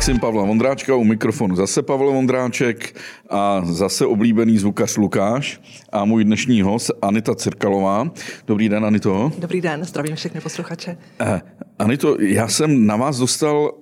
[0.00, 2.96] Maxim Pavla Vondráčka u mikrofonu zase Pavel Vondráček
[3.30, 5.60] a zase oblíbený zvukař Lukáš
[5.92, 8.10] a můj dnešní host Anita Cirkalová.
[8.46, 9.32] Dobrý den, Anito.
[9.38, 10.96] Dobrý den, zdravím všechny posluchače.
[11.20, 11.40] Eh,
[11.78, 13.72] Anito, já jsem na vás dostal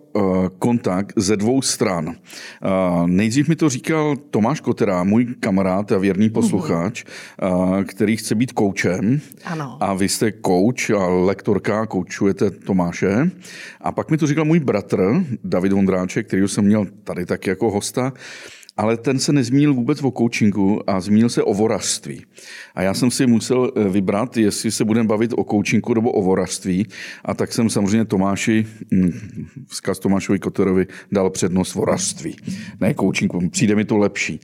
[0.59, 2.09] kontakt ze dvou stran.
[2.09, 2.69] Eh,
[3.07, 8.53] nejdřív mi to říkal Tomáš Kotera, můj kamarád a věrný posluchač, eh, který chce být
[8.53, 9.21] koučem.
[9.45, 9.77] Ano.
[9.81, 13.31] A vy jste kouč a lektorka, koučujete Tomáše.
[13.81, 17.71] A pak mi to říkal můj bratr, David Vondráček, který jsem měl tady taky jako
[17.71, 18.13] hosta.
[18.79, 22.25] Ale ten se nezmínil vůbec o coachingu a zmínil se o vorařství.
[22.75, 26.23] A já jsem si musel eh, vybrat, jestli se budeme bavit o coachingu nebo o
[26.23, 26.87] vorařství.
[27.25, 32.37] A tak jsem samozřejmě Tomáši, hm, vzkaz Tomášovi Koterovi, dal přednost vorařství.
[32.81, 34.41] Ne coachingu, přijde mi to lepší.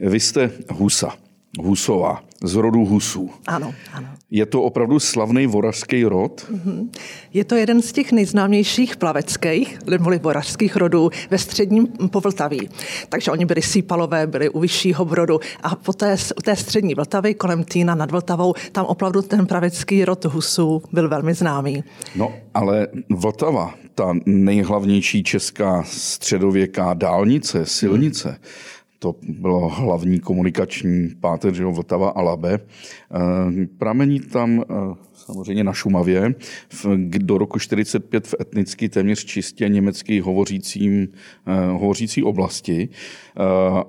[0.00, 1.16] Vy jste Husa,
[1.60, 3.30] Husová, z rodu Husů.
[3.46, 4.08] Ano, ano.
[4.30, 6.50] Je to opravdu slavný vorařský rod?
[7.32, 12.68] Je to jeden z těch nejznámějších plaveckých, neboli vorařských rodů ve středním Povltaví.
[13.08, 17.34] Takže oni byli sípalové, byli u vyššího brodu a po té, u té střední Vltavy,
[17.34, 21.84] kolem Týna nad Vltavou, tam opravdu ten pravecký rod Husů byl velmi známý.
[22.16, 28.38] No, ale Vltava, ta nejhlavnější česká středověká dálnice, silnice,
[29.02, 32.54] to bylo hlavní komunikační páteř, Vltava a Labe.
[32.54, 34.74] Eh, Pramení tam eh,
[35.26, 36.34] samozřejmě na Šumavě
[36.68, 36.86] v,
[37.18, 41.08] do roku 45 v etnicky téměř čistě německy hovořícím,
[41.46, 42.88] eh, hovořící oblasti.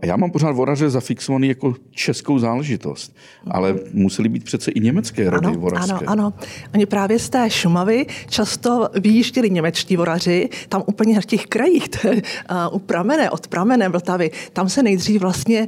[0.02, 3.16] Eh, Já mám pořád voraře zafixovaný jako českou záležitost,
[3.52, 5.92] ale museli být přece i německé rody Ano, vorařské.
[5.94, 6.34] ano, ano.
[6.74, 12.08] Oni právě z té Šumavy často vyjížděli němečtí voraři, tam úplně v těch krajích, to
[12.08, 15.68] je, a, u pramene, od pramene Vltavy, tam se nejdřív vlastně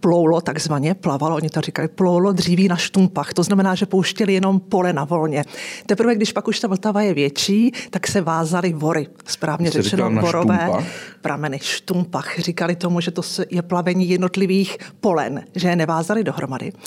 [0.00, 4.60] ploulo, takzvaně plavalo, oni to říkali, ploulo dříví na štumpách, to znamená, že pouštěli jenom
[4.60, 5.44] pole na volně.
[5.86, 10.22] Teprve, když pak už ta Vltava je větší, tak se vázaly vory, správně řečeno na
[10.22, 10.84] vorové štumpách?
[11.20, 12.38] prameny, štumpach.
[12.38, 16.72] Říkali tomu, že to je plavení jednotlivých polen, že je nevázali dohromady.
[16.76, 16.78] A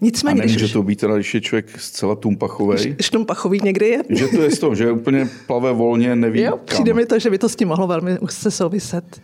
[0.00, 4.28] Nicméně, nemůže když to být teda, když je člověk zcela tumpachovej, štumpachový někdy je, že
[4.28, 6.60] to je z toho, že úplně plave volně, neví Jo, kam.
[6.64, 9.20] přijde mi to, že by to s tím mohlo velmi úzce souviset.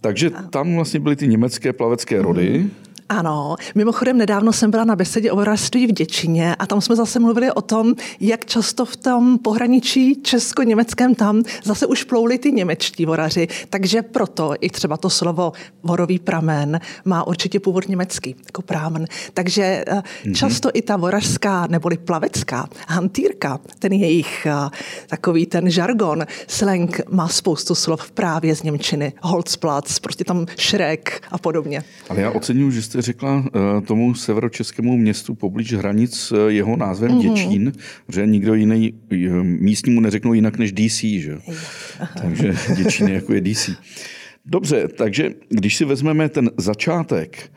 [0.00, 2.66] Takže tam vlastně byly ty německé plavecké rody.
[3.08, 7.18] Ano, mimochodem nedávno jsem byla na besedě o vorařství v Děčíně a tam jsme zase
[7.18, 13.06] mluvili o tom, jak často v tom pohraničí česko-německém tam zase už plouli ty němečtí
[13.06, 19.06] voraři, takže proto i třeba to slovo vorový pramen má určitě původ německý, jako prámen.
[19.34, 20.34] Takže mm-hmm.
[20.34, 24.70] často i ta vorařská neboli plavecká hantýrka, ten jejich eh,
[25.06, 31.38] takový ten žargon, slang má spoustu slov právě z Němčiny, Holzplatz, prostě tam šrek a
[31.38, 31.84] podobně.
[32.08, 37.10] Ale já oceňuji, že jste řekla eh, tomu severočeskému městu poblíž hranic eh, jeho názvem
[37.10, 37.20] Mhm.
[37.20, 37.34] mm-hmm.
[37.34, 37.72] Děčín,
[38.08, 41.38] že nikdo jiný eh, místnímu neřeknou jinak než DC, že?
[42.22, 43.70] Takže Děčín je jako je DC.
[44.46, 47.50] Dobře, takže když si vezmeme ten začátek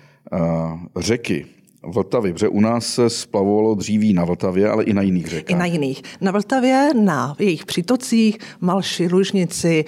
[0.98, 1.46] řeky
[1.84, 5.60] Vltavy, protože u nás se splavovalo dříví na Vltavě, ale i na jiných I řekách.
[5.60, 6.02] na jiných.
[6.22, 9.86] Na Vltavě, na jejich přítocích, Malši, Lužnici,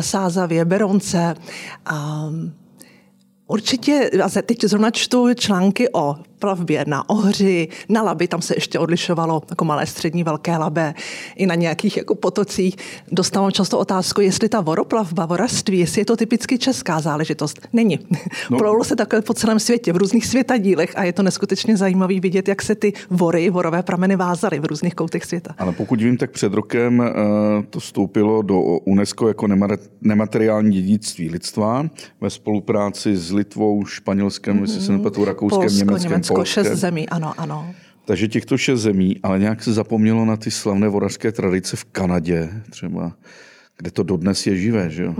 [0.00, 1.34] Sázavě, Beronce.
[1.86, 2.28] A
[3.50, 8.78] určitě, a teď zrovna čtu články o plavbě na Ohři, na Labi, tam se ještě
[8.78, 10.94] odlišovalo jako malé, střední, velké Labe,
[11.36, 12.76] i na nějakých jako potocích.
[13.12, 17.60] Dostávám často otázku, jestli ta voroplavba, vorařství, jestli je to typicky česká záležitost.
[17.72, 17.98] Není.
[18.50, 18.58] No.
[18.58, 22.48] Ploulo se takhle po celém světě, v různých světadílech a je to neskutečně zajímavý vidět,
[22.48, 25.54] jak se ty vory, vorové prameny vázaly v různých koutech světa.
[25.58, 27.12] Ale pokud vím, tak před rokem eh,
[27.70, 31.86] to vstoupilo do UNESCO jako nema- nemateriální dědictví lidstva
[32.20, 34.62] ve spolupráci s Litvou, Španělskem, mm-hmm.
[34.62, 36.64] jestli se nepletu, Rakouskem, Polsko, Německem, Německo, Polskem.
[36.64, 37.74] šest zemí, ano, ano.
[38.04, 42.50] Takže těchto šest zemí, ale nějak se zapomnělo na ty slavné vorařské tradice v Kanadě
[42.70, 43.12] třeba,
[43.80, 45.14] kde to dodnes je živé, že jo?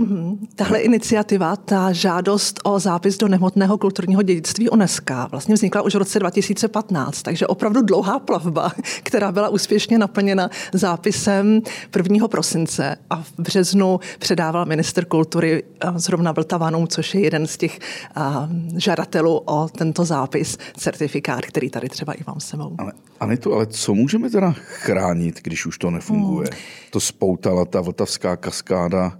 [0.55, 5.97] Tahle iniciativa, ta žádost o zápis do nehmotného kulturního dědictví UNESCO vlastně vznikla už v
[5.97, 8.71] roce 2015, takže opravdu dlouhá plavba,
[9.03, 11.61] která byla úspěšně naplněna zápisem
[11.97, 12.27] 1.
[12.27, 15.63] prosince a v březnu předával minister kultury
[15.95, 17.79] zrovna Vltavanům, což je jeden z těch
[18.15, 22.75] a, žadatelů o tento zápis, certifikát, který tady třeba i mám s sebou.
[22.77, 26.49] Ale, ale, to, ale co můžeme teda chránit, když už to nefunguje?
[26.51, 26.61] Hmm.
[26.89, 29.19] To spoutala ta vltavská kaskáda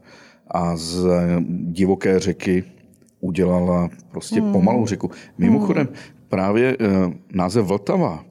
[0.51, 1.07] a z
[1.71, 2.63] divoké řeky
[3.19, 4.51] udělala prostě Hmm.
[4.51, 5.09] pomalou řeku.
[5.37, 5.87] Mimochodem,
[6.29, 8.23] právě eh, název Vltava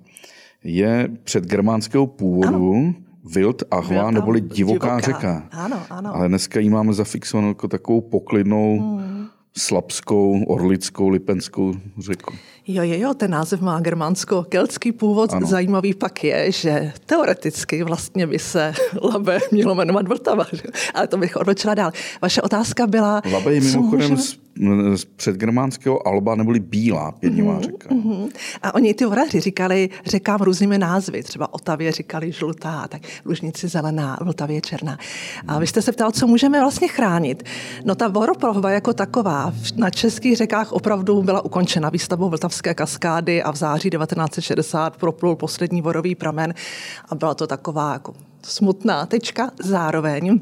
[0.65, 2.95] je předgermánského původu
[3.35, 5.01] Wild Ahva, neboli divoká, divoká.
[5.01, 5.49] řeka.
[5.51, 6.17] Ano, ano.
[6.17, 9.27] Ale dneska ji máme zafixovanou jako takovou poklidnou, Hmm.
[9.57, 12.35] slabskou, orlickou, lipenskou řeku.
[12.73, 15.33] Jo, jo, jo, ten název má germánsko-keltský původ.
[15.33, 15.47] Ano.
[15.47, 18.73] Zajímavý pak je, že teoreticky vlastně by se
[19.03, 20.63] Labe mělo jmenovat Vltava, že?
[20.95, 21.93] ale to bych odločila dál.
[22.23, 23.23] Vaše otázka byla...
[23.33, 24.23] Labe je mimochodem můžeme...
[24.95, 27.89] z, předgermánského Alba neboli Bílá pědnivá mm-hmm, řeka.
[27.89, 28.29] Mm-hmm.
[28.63, 34.19] A oni ty oraři říkali řekám různými názvy, třeba Otavě říkali žlutá, tak Lužnici zelená,
[34.21, 34.99] Vltavě černá.
[35.49, 37.43] A vy jste se ptal, co můžeme vlastně chránit.
[37.85, 43.51] No ta voroplavba jako taková na českých řekách opravdu byla ukončena výstavbou Vltavské kaskády a
[43.51, 46.55] v září 1960 proplul poslední vorový pramen
[47.09, 49.51] a byla to taková jako smutná tečka.
[49.65, 50.41] Zároveň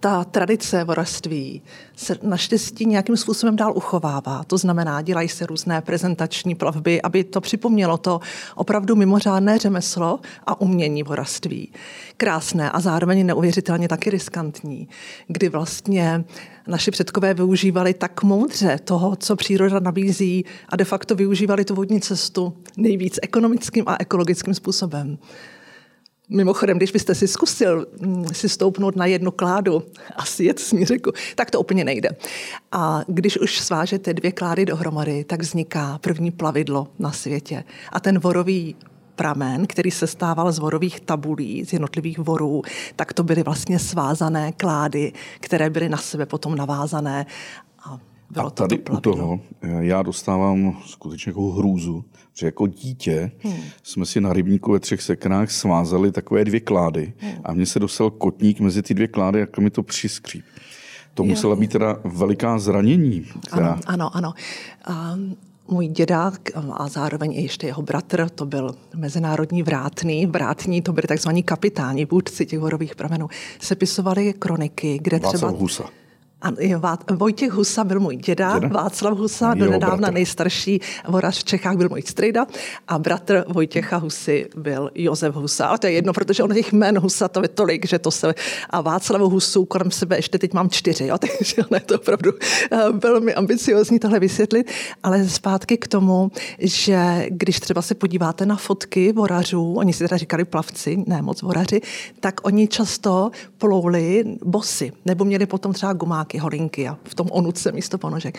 [0.00, 1.62] ta tradice vorařství
[1.96, 4.44] se naštěstí nějakým způsobem dál uchovává.
[4.46, 8.20] To znamená, dělají se různé prezentační plavby, aby to připomnělo to
[8.54, 11.72] opravdu mimořádné řemeslo a umění vorařství.
[12.16, 14.88] Krásné a zároveň neuvěřitelně taky riskantní,
[15.28, 16.24] kdy vlastně
[16.66, 22.00] naši předkové využívali tak moudře toho, co příroda nabízí a de facto využívali tu vodní
[22.00, 25.18] cestu nejvíc ekonomickým a ekologickým způsobem.
[26.28, 29.82] Mimochodem, když byste si zkusil mm, si stoupnout na jednu kládu
[30.16, 32.10] a sjet s ní řeku, tak to úplně nejde.
[32.72, 37.64] A když už svážete dvě klády dohromady, tak vzniká první plavidlo na světě.
[37.92, 38.76] A ten vorový
[39.16, 42.62] pramen, který se stával z vorových tabulí, z jednotlivých vorů,
[42.96, 47.26] tak to byly vlastně svázané klády, které byly na sebe potom navázané.
[48.30, 49.40] A, bylo a tady to u toho
[49.80, 53.56] já dostávám skutečně jako hrůzu, že jako dítě hmm.
[53.82, 57.32] jsme si na rybníku ve třech seknách svázali takové dvě klády hmm.
[57.44, 60.42] a mně se dostal kotník mezi ty dvě klády, jak mi to přiskří.
[61.14, 61.28] To jo.
[61.28, 63.26] musela být teda veliká zranění.
[63.46, 63.68] Která...
[63.68, 64.32] Ano, ano, ano.
[65.14, 65.36] Um,
[65.68, 70.26] můj dědák a zároveň i ještě jeho bratr, to byl mezinárodní vrátný.
[70.26, 73.28] Vrátní to byli takzvaní kapitáni, vůdci těch horových pramenů.
[73.60, 75.50] Sepisovali kroniky, kde Václav třeba...
[75.50, 75.84] Husa.
[76.46, 78.68] A Vojtěch Husa byl můj děda, děda?
[78.68, 82.46] Václav Husa, do nedávna nejstarší vorař v Čechách byl můj strejda
[82.88, 85.66] a bratr Vojtěcha Husy byl Josef Husa.
[85.66, 88.34] A to je jedno, protože on těch jmen Husa to je tolik, že to se...
[88.70, 92.32] A Václav Husu kolem sebe ještě teď mám čtyři, jo, takže ne, to opravdu
[92.72, 94.70] eh, velmi ambiciozní tohle vysvětlit.
[95.02, 100.16] Ale zpátky k tomu, že když třeba se podíváte na fotky vorařů, oni si teda
[100.16, 101.80] říkali plavci, ne moc voraři,
[102.20, 107.28] tak oni často plouli bosy, nebo měli potom třeba gumák nějaké holinky a v tom
[107.30, 108.38] onuce místo ponožek.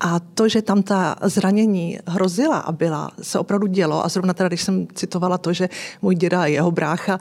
[0.00, 4.04] A to, že tam ta zranění hrozila a byla, se opravdu dělo.
[4.04, 5.68] A zrovna teda, když jsem citovala to, že
[6.02, 7.18] můj děda a jeho brácha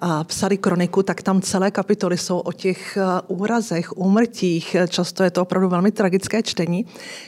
[0.00, 2.98] a psali kroniku, tak tam celé kapitoly jsou o těch
[3.28, 4.76] úrazech, úmrtích.
[4.88, 6.86] Často je to opravdu velmi tragické čtení.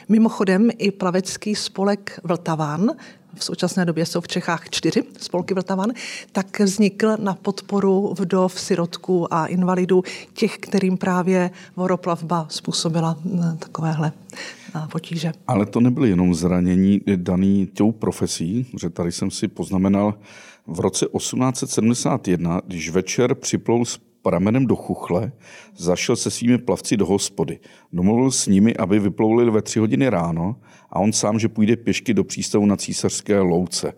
[0.08, 2.90] Mimochodem i plavecký spolek Vltavan
[3.34, 5.90] v současné době jsou v Čechách čtyři spolky Vltavan,
[6.32, 10.02] tak vznikl na podporu vdov, sirotků a invalidů,
[10.32, 14.12] těch, kterým právě voroplavba způsobila eh, takovéhle
[14.76, 15.32] eh, potíže.
[15.46, 20.14] Ale to nebyly jenom zranění daný tou profesí, že tady jsem si poznamenal,
[20.66, 23.84] v roce 1871, když večer připlul
[24.25, 25.32] pramenem do chuchle,
[25.76, 27.59] zašel se svými plavci do hospody.
[27.93, 30.56] Domluvil s nimi, aby vyplouli ve tři hodiny ráno
[30.91, 33.93] a on sám, že půjde pěšky do přístavu na císařské louce.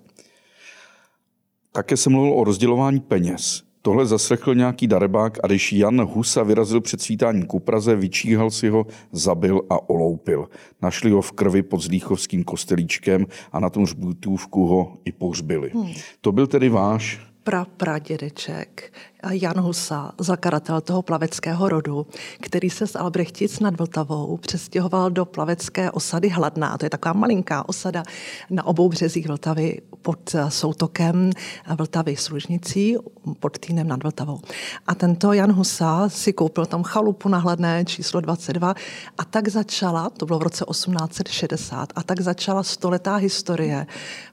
[1.73, 3.63] Také se mluvil o rozdělování peněz.
[3.83, 8.69] Tohle zaslechl nějaký darebák a když Jan Husa vyrazil před svítáním ku Praze, vyčíhal si
[8.69, 10.49] ho, zabil a oloupil.
[10.83, 15.71] Našli ho v krvi pod Zlíchovským kostelíčkem a na tom hřbitůvku ho i pohřbili.
[15.75, 15.93] Hmm.
[16.21, 18.93] To byl tedy váš pra, pradědeček
[19.33, 22.07] Jan Husa, zakladatel toho plaveckého rodu,
[22.41, 26.79] který se z Albrechtic nad Vltavou přestěhoval do plavecké osady Hladná.
[26.79, 28.03] To je taková malinká osada
[28.51, 31.31] na obou březích Vltavy pod soutokem
[31.79, 32.97] Vltavy s Lužnicí,
[33.41, 34.41] pod Týnem nad Vltavou.
[34.87, 38.75] A tento Jan Husa si koupil tam chalupu na Hladné číslo 22
[39.19, 43.87] a tak začala, to bylo v roce 1860, a tak začala stoletá historie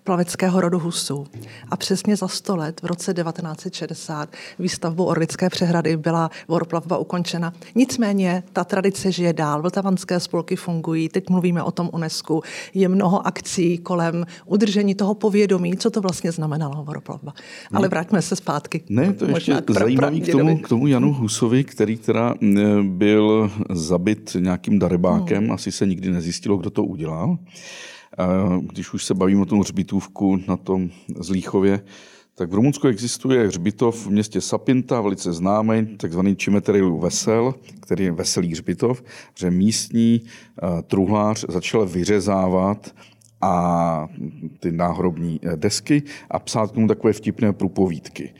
[0.03, 1.27] plaveckého rodu Husů.
[1.69, 4.29] A přesně za sto let, v roce 1960,
[4.59, 7.53] výstavbou Orlické přehrady byla voroplavba ukončena.
[7.75, 12.41] Nicméně ta tradice žije dál, vltavanské spolky fungují, teď mluvíme o tom UNESCO,
[12.73, 17.33] je mnoho akcí kolem udržení toho povědomí, co to vlastně znamenalo voroplavba.
[17.71, 17.77] No.
[17.77, 18.83] Ale vraťme se zpátky.
[18.89, 22.35] Ne, to je ještě pra, zajímavý k tomu, k tomu Janu Husovi, který teda
[22.81, 25.51] byl zabit nějakým darebákem, hmm.
[25.51, 27.37] asi se nikdy nezjistilo, kdo to udělal.
[28.61, 30.89] Když už se bavím o tom hřbitůvku na tom
[31.19, 31.81] Zlíchově,
[32.35, 38.11] tak v Rumunsku existuje hřbitov v městě Sapinta, velice známý, takzvaný Čimeterilu Vesel, který je
[38.11, 39.03] veselý hřbitov,
[39.37, 42.95] že místní uh, truhlář začal vyřezávat
[43.43, 44.07] a
[44.59, 48.33] ty náhrobní eh, desky a psát k tomu takové vtipné průpovídky.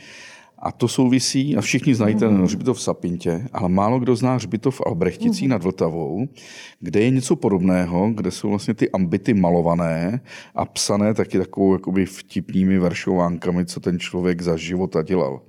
[0.65, 4.75] A to souvisí, a všichni znají ten hřbitov v Sapintě, ale málo kdo zná hřbitov
[4.75, 6.27] v Albrechticích nad Vltavou,
[6.79, 10.21] kde je něco podobného, kde jsou vlastně ty ambity malované
[10.55, 15.41] a psané taky takovou jakoby vtipnými veršovánkami, co ten člověk za života dělal.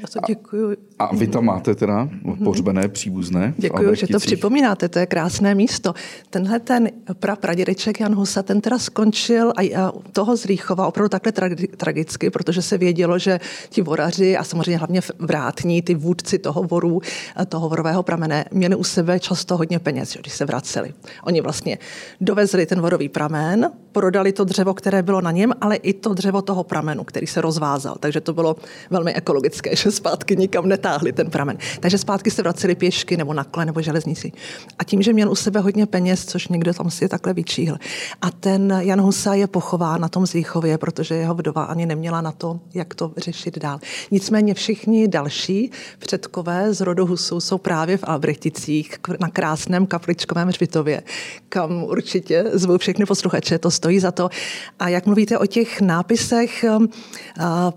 [0.00, 0.76] Já to děkuji.
[1.00, 2.08] A vy tam máte teda
[2.44, 3.54] pohřbené příbuzné?
[3.56, 5.94] Děkuji, že to připomínáte, to je krásné místo.
[6.30, 11.32] Tenhle ten pra pradědeček Jan Husa, ten teda skončil a toho z Rýchova opravdu takhle
[11.76, 17.00] tragicky, protože se vědělo, že ti voraři a samozřejmě hlavně vrátní, ty vůdci toho voru,
[17.48, 20.94] toho vorového pramene, měli u sebe často hodně peněz, když se vraceli.
[21.24, 21.78] Oni vlastně
[22.20, 26.42] dovezli ten vorový pramen, prodali to dřevo, které bylo na něm, ale i to dřevo
[26.42, 27.96] toho pramenu, který se rozvázal.
[28.00, 28.56] Takže to bylo
[28.90, 31.58] velmi ekologické, že zpátky nikam netáhli ten pramen.
[31.80, 34.32] Takže zpátky se vraceli pěšky nebo na kole nebo železnici.
[34.78, 37.76] A tím, že měl u sebe hodně peněz, což někdo tam si je takhle vyčíhl.
[38.22, 42.32] A ten Jan Husa je pochován na tom Zíchově, protože jeho vdova ani neměla na
[42.32, 43.78] to, jak to řešit dál.
[44.10, 51.02] Nicméně všichni další předkové z rodu Husů jsou právě v Albrechticích na krásném kapličkovém hřbitově,
[51.48, 54.30] kam určitě zvou všechny posluchače, to stojí za to.
[54.78, 56.88] A jak mluvíte o těch nápisech um,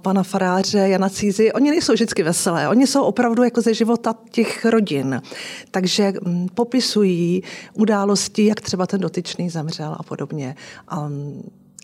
[0.01, 4.65] pana faráře Jana Cízy, oni nejsou vždycky veselé, oni jsou opravdu jako ze života těch
[4.65, 5.21] rodin.
[5.71, 7.43] Takže mm, popisují
[7.73, 10.55] události, jak třeba ten dotyčný zemřel a podobně.
[10.87, 11.09] A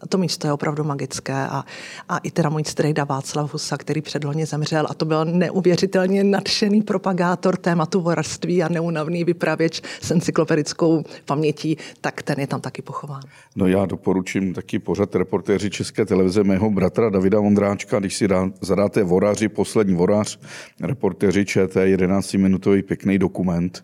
[0.07, 1.63] to místo je opravdu magické a,
[2.09, 6.81] a i teda můj strejda Václav Husa, který předloni zemřel a to byl neuvěřitelně nadšený
[6.81, 13.21] propagátor tématu vorařství a neunavný vypravěč s encyklopedickou pamětí, tak ten je tam taky pochován.
[13.55, 18.49] No já doporučím taky pořad reportéři České televize mého bratra Davida Vondráčka, když si dá,
[18.61, 20.39] zadáte voraři, poslední vorař,
[20.81, 23.83] reportéři ČT, 11-minutový pěkný dokument,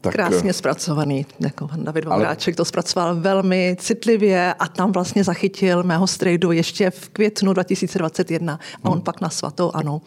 [0.00, 1.26] tak, Krásně zpracovaný.
[1.40, 2.56] Jako David Vondráček ale...
[2.56, 8.88] to zpracoval velmi citlivě a tam vlastně zachytil mého strejdu ještě v květnu 2021 a
[8.88, 9.02] on hmm.
[9.02, 10.00] pak na svatou ano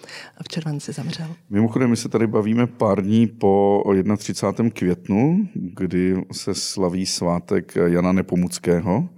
[0.44, 1.28] v červenci zemřel.
[1.50, 3.84] Mimochodem, my se tady bavíme pár dní po
[4.18, 4.70] 31.
[4.70, 9.10] květnu, kdy se slaví svátek Jana Nepomuckého,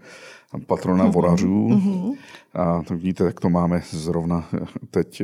[0.65, 1.11] patrona mm-hmm.
[1.11, 1.67] vorařů.
[1.67, 2.17] Mm-hmm.
[2.53, 4.49] A to vidíte, jak to máme zrovna
[4.91, 5.23] teď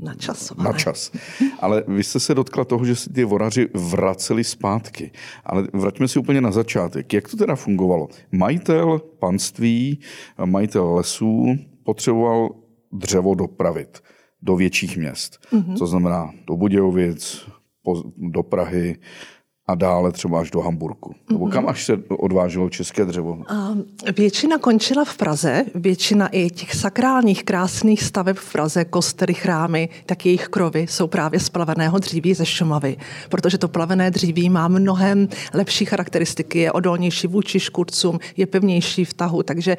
[0.00, 0.52] na čas.
[0.56, 1.12] Na čas.
[1.60, 5.10] Ale vy jste se dotkla toho, že si ty voraři vraceli zpátky.
[5.44, 7.12] Ale vraťme si úplně na začátek.
[7.12, 8.08] Jak to teda fungovalo?
[8.32, 9.98] Majitel panství,
[10.44, 11.46] majitel lesů
[11.84, 12.48] potřeboval
[12.92, 14.02] dřevo dopravit
[14.42, 15.38] do větších měst.
[15.52, 15.78] Mm-hmm.
[15.78, 17.48] To znamená do Budějovic,
[18.16, 18.96] do Prahy,
[19.66, 21.14] a dále třeba až do Hamburku?
[21.30, 23.38] Nebo kam až se odváželo české dřevo?
[24.16, 30.26] Většina končila v Praze, většina i těch sakrálních krásných staveb v Praze, kostely, chrámy, tak
[30.26, 32.96] jejich krovy jsou právě z plaveného dříví ze Šumavy,
[33.28, 39.14] protože to plavené dříví má mnohem lepší charakteristiky, je odolnější vůči škůdcům, je pevnější v
[39.14, 39.76] tahu, takže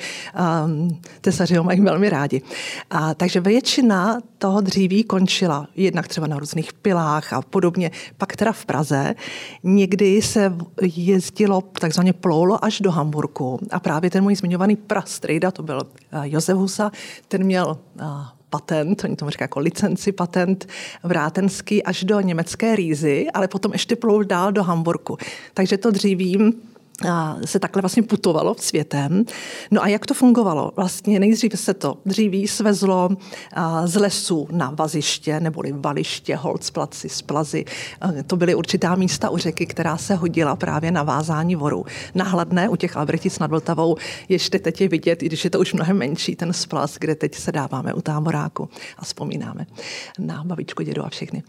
[0.65, 2.41] um, tesaři ho mají velmi rádi.
[2.89, 8.51] A, takže většina toho dříví končila jednak třeba na různých pilách a podobně, pak teda
[8.51, 9.15] v Praze
[9.75, 13.59] někdy se jezdilo, takzvaně ploulo až do Hamburku.
[13.71, 16.91] A právě ten můj zmiňovaný prastrejda, to byl eh, Josef Husa,
[17.27, 18.03] ten měl eh,
[18.49, 20.67] patent, oni tomu říkají jako licenci patent
[21.03, 25.17] vrátenský až do německé Rýzy, ale potom ještě ploul dál do Hamburku.
[25.53, 26.53] Takže to dřívím
[27.45, 29.25] se takhle vlastně putovalo světem.
[29.71, 30.71] No a jak to fungovalo?
[30.75, 33.09] Vlastně nejdřív se to dříví svezlo
[33.85, 37.65] z lesů na vaziště neboli valiště, holcplaci, splazy.
[38.27, 41.85] To byly určitá místa u řeky, která se hodila právě na vázání voru.
[42.15, 43.97] Na hladné u těch Albrechtic nad Vltavou
[44.29, 47.35] ještě teď je vidět, i když je to už mnohem menší, ten splaz, kde teď
[47.35, 49.65] se dáváme u táboráku a vzpomínáme
[50.19, 51.43] na babičku, dědu a všechny.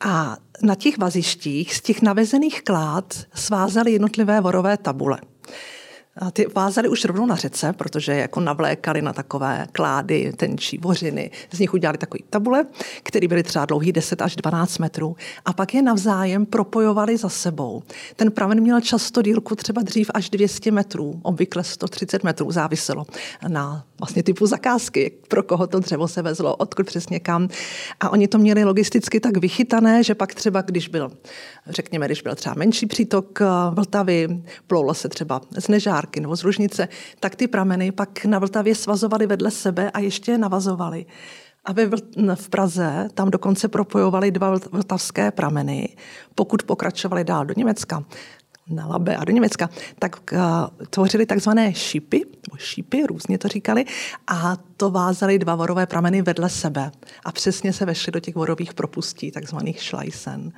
[0.00, 5.18] A na těch vazištích z těch navezených klád svázali jednotlivé vorové tabule.
[6.32, 11.30] Ty vázali už rovnou na řece, protože jako navlékali na takové klády, tenčí vořiny.
[11.52, 12.66] Z nich udělali takové tabule,
[13.02, 15.16] které byly třeba dlouhý 10 až 12 metrů.
[15.44, 17.82] A pak je navzájem propojovali za sebou.
[18.16, 23.06] Ten pramen měl často dílku třeba dřív až 200 metrů, obvykle 130 metrů, záviselo
[23.48, 27.48] na vlastně typu zakázky, pro koho to dřevo se vezlo, odkud přesně kam.
[28.00, 31.12] A oni to měli logisticky tak vychytané, že pak třeba, když byl,
[31.68, 34.28] řekněme, když byl třeba menší přítok eh, Vltavy,
[34.66, 35.68] ploulo se třeba z
[36.04, 36.88] Nežárky nebo z Ružnice,
[37.20, 41.06] tak ty prameny pak na Vltavě svazovaly vedle sebe a ještě je navazovaly.
[41.64, 41.72] A
[42.34, 45.96] v Praze tam dokonce propojovali dva vltavské prameny,
[46.34, 48.04] pokud pokračovali dál do Německa
[48.70, 50.38] na Labe a do Německa, tak uh,
[50.90, 53.84] tvořili takzvané šípy, nebo šípy, různě to říkali,
[54.26, 56.90] a to vázali dva vorové prameny vedle sebe.
[57.24, 60.52] A přesně se vešly do těch vorových propustí, takzvaných šlajsen.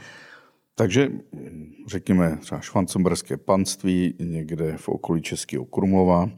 [0.78, 1.11] Takže
[1.87, 6.30] řekněme třeba švancemberské panství někde v okolí Českého Krumlova,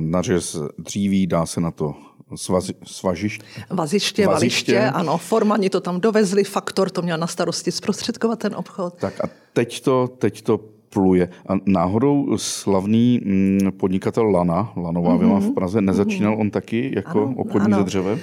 [0.00, 1.94] nařez dříví, dá se na to
[2.34, 3.42] Svazi, svažišť?
[3.70, 5.18] Vaziště, valiště, ano.
[5.18, 8.94] Formani to tam dovezli, faktor to měl na starosti zprostředkovat ten obchod.
[8.94, 10.58] Tak a teď to, teď to
[10.88, 11.28] pluje.
[11.48, 15.18] A náhodou slavný mm, podnikatel Lana, Lanová mm-hmm.
[15.18, 16.40] vila v Praze, nezačínal mm-hmm.
[16.40, 17.78] on taky jako ano, obchodní ano.
[17.78, 18.20] ze dřevem?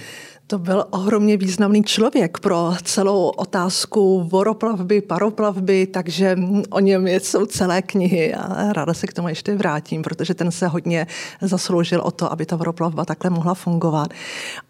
[0.48, 6.38] To byl ohromně významný člověk pro celou otázku voroplavby, paroplavby, takže
[6.70, 10.68] o něm jsou celé knihy a ráda se k tomu ještě vrátím, protože ten se
[10.68, 11.08] hodně
[11.42, 14.10] zasloužil o to, aby ta voroplavba takhle mohla fungovat.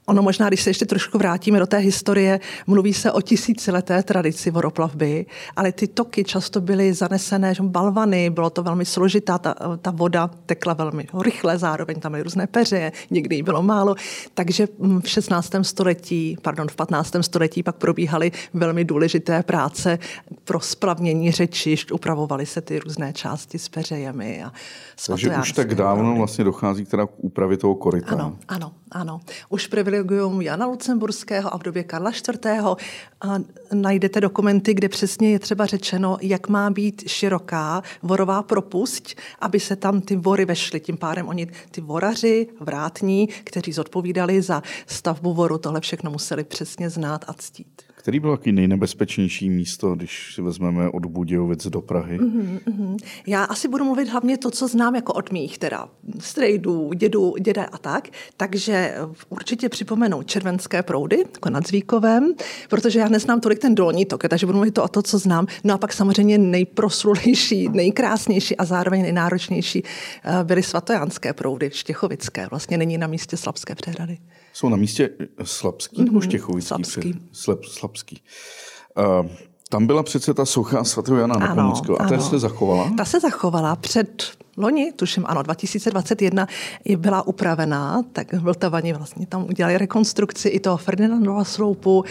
[0.06, 4.52] Ono možná, když se ještě trošku vrátíme do té historie, mluví se o tisícileté tradici
[4.52, 9.92] voroplavby, ale ty toky často byly zanesené že balvany, bylo to velmi složitá, ta, ta
[9.92, 13.96] voda tekla velmi rychle, zároveň tam byly různé peře, někdy jí bylo málo,
[14.34, 14.68] takže
[15.04, 15.52] v 16.
[15.62, 17.16] století, pardon, v 15.
[17.22, 20.00] století pak probíhaly velmi důležité práce
[20.44, 24.44] pro splavnění řečišť, upravovaly se ty různé části s peřejemi.
[24.44, 24.52] A
[25.08, 28.12] Takže už tak dávno vlastně dochází teda k úpravě toho koryta.
[28.12, 29.20] Ano, ano, ano.
[29.50, 32.46] Už privilegium Jana Lucemburského a v době Karla IV.
[33.22, 33.40] A
[33.74, 39.76] najdete dokumenty, kde přesně je třeba řečeno, jak má být široká vorová propust, aby se
[39.76, 40.80] tam ty vory vešly.
[40.80, 46.90] Tím pádem oni, ty voraři, vrátní, kteří zodpovídali za stavbu voru, tohle všechno museli přesně
[46.90, 47.83] znát a ctít.
[48.04, 52.20] Který byl jaký nejnebezpečnější místo, když si vezmeme od Budějovic do Prahy?
[52.20, 52.98] Mm-hmm.
[53.28, 57.64] Já asi budu mluvit hlavně to, co znám jako od mých, teda strejdů, dědu, děda
[57.72, 58.10] a tak.
[58.38, 58.96] Takže
[59.30, 62.34] určitě připomenu červenské proudy, jako nad Zvíkovem,
[62.70, 65.48] protože já neznám tolik ten dolní tok, takže budu mluvit to o to, co znám.
[65.64, 72.48] No a pak samozřejmě nejproslulejší, nejkrásnější a zároveň nejnáročnější eh, byly svatojánské proudy, štěchovické.
[72.48, 74.18] Vlastně není na místě Slabské přehrady.
[74.54, 75.10] Jsou na místě
[75.44, 76.06] Slabský mm-hmm.
[76.06, 76.68] nebo mhm, Štěchovický?
[76.68, 77.20] Slabský.
[77.32, 78.22] Slab, slabský.
[78.98, 79.30] Uh,
[79.70, 82.02] tam byla přece ta socha svatého Jana Nepomuckého.
[82.02, 82.92] A ta se zachovala?
[82.98, 84.24] Ta se zachovala před
[84.58, 86.48] loni, tuším ano, 2021,
[86.86, 92.04] je byla upravená, tak Vltavani vlastně tam udělali rekonstrukci i toho Ferdinandova sloupu.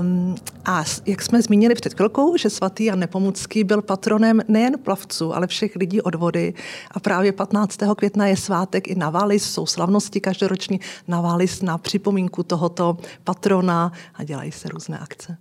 [0.00, 5.34] Um, a jak jsme zmínili před chvilkou, že svatý Jan Nepomucký byl patronem nejen plavců,
[5.36, 6.54] ale všech lidí od vody.
[6.90, 7.78] A právě 15.
[7.96, 13.92] května je svátek i na Vális, jsou slavnosti každoroční na Vális na připomínku tohoto patrona
[14.14, 15.36] a dělají se různé akce.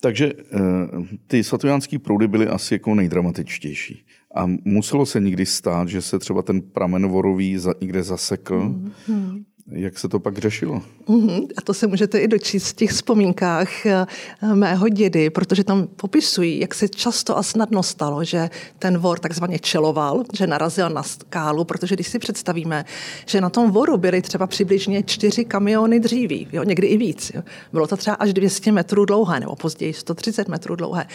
[0.00, 0.58] Takže eh,
[1.26, 4.04] ty svatojánské proudy byly asi jako nejdramatičtější.
[4.34, 8.60] A muselo se někdy stát, že se třeba ten pramen vorový někde zasekl.
[8.60, 9.44] Mm-hmm.
[9.72, 10.82] Jak se to pak řešilo?
[11.08, 11.48] Mm-hmm.
[11.56, 14.06] A to se můžete i dočíst v těch vzpomínkách eh,
[14.54, 19.58] mého dědy, protože tam popisují, jak se často a snadno stalo, že ten vor takzvaně
[19.58, 22.84] čeloval, že narazil na skálu, protože když si představíme,
[23.26, 27.32] že na tom voru byly třeba přibližně čtyři kamiony dříví, jo, někdy i víc.
[27.34, 27.42] Jo.
[27.72, 31.06] Bylo to třeba až 200 metrů dlouhé, nebo později 130 metrů dlouhé.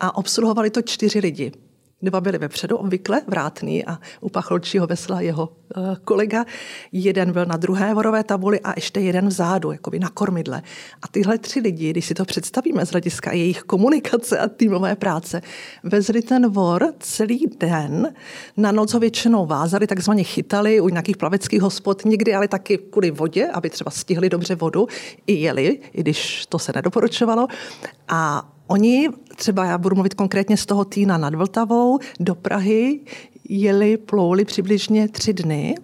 [0.00, 1.52] A obsluhovali to čtyři lidi.
[2.02, 6.44] Dva byli vepředu, obvykle vrátný a u pacholčího vesla jeho uh, kolega.
[6.92, 10.62] Jeden byl na druhé vorové tabuli a ještě jeden vzadu, jakoby na kormidle.
[11.02, 15.42] A tyhle tři lidi, když si to představíme z hlediska jejich komunikace a týmové práce,
[15.82, 18.14] vezli ten vor celý den,
[18.56, 23.10] na noc ho většinou vázali, takzvaně chytali u nějakých plaveckých hospod, někdy ale taky kvůli
[23.10, 24.86] vodě, aby třeba stihli dobře vodu,
[25.26, 27.46] i jeli, i když to se nedoporučovalo.
[28.08, 33.00] A Oni, třeba já budu mluvit konkrétně z toho Týna nad Vltavou, do Prahy
[33.48, 35.74] jeli, plouli přibližně tři dny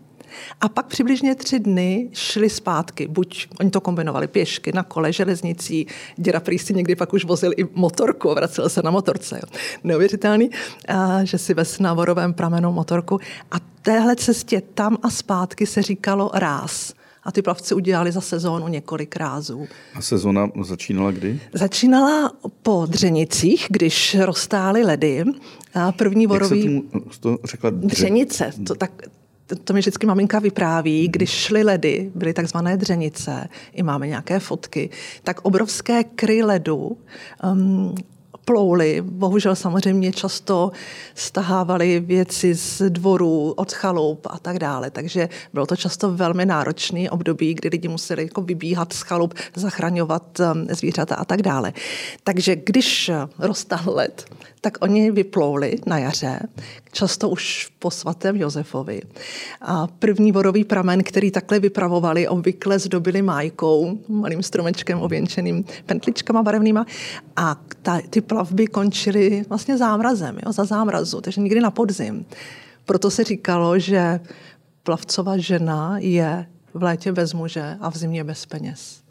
[0.61, 3.09] a pak přibližně tři dny šli zpátky.
[3.09, 5.87] Buď oni to kombinovali pěšky, na kole, železnicí.
[6.17, 9.41] Děda prý si někdy pak už vozil i motorku a vracel se na motorce.
[9.43, 9.59] Jo.
[9.85, 10.51] Neuvěřitelný,
[10.89, 13.19] a, že si ves na vorovém pramenu motorku.
[13.51, 18.69] A téhle cestě tam a zpátky se říkalo ráz a ty plavci udělali za sezónu
[18.69, 19.69] několik rázů.
[19.95, 21.41] A sezóna začínala kdy?
[21.53, 22.33] Začínala
[22.63, 25.25] po Dřenicích, když roztály ledy.
[25.75, 26.83] A první vorový...
[26.95, 27.71] Jak se to řekla?
[27.71, 27.87] Dře...
[27.87, 28.53] Dřenice.
[28.67, 29.03] To, tak,
[29.65, 34.91] to mi vždycky maminka vypráví, když šly ledy, byly takzvané dřenice, i máme nějaké fotky,
[35.23, 36.97] tak obrovské kry ledu
[37.53, 37.95] um,
[38.53, 39.03] plouli.
[39.05, 40.73] Bohužel samozřejmě často
[41.15, 44.91] stahávali věci z dvorů, od chalup a tak dále.
[44.91, 50.41] Takže bylo to často velmi náročný období, kdy lidi museli jako vybíhat z chalup, zachraňovat
[50.41, 51.73] um, zvířata a tak dále.
[52.25, 54.25] Takže když roztal led,
[54.61, 56.41] tak oni vyplouli na jaře,
[56.93, 59.01] často už po svatém Josefovi.
[59.61, 66.87] A první vorový pramen, který takhle vypravovali, obvykle zdobili májkou, malým stromečkem ověnčeným pentličkama barevnýma
[67.37, 72.27] a ta, ty plavby končily vlastně zámrazem, jo, za zámrazu, takže nikdy na podzim.
[72.85, 74.21] Proto se říkalo, že
[74.83, 79.03] plavcová žena je v létě bez muže a v zimě bez peněz.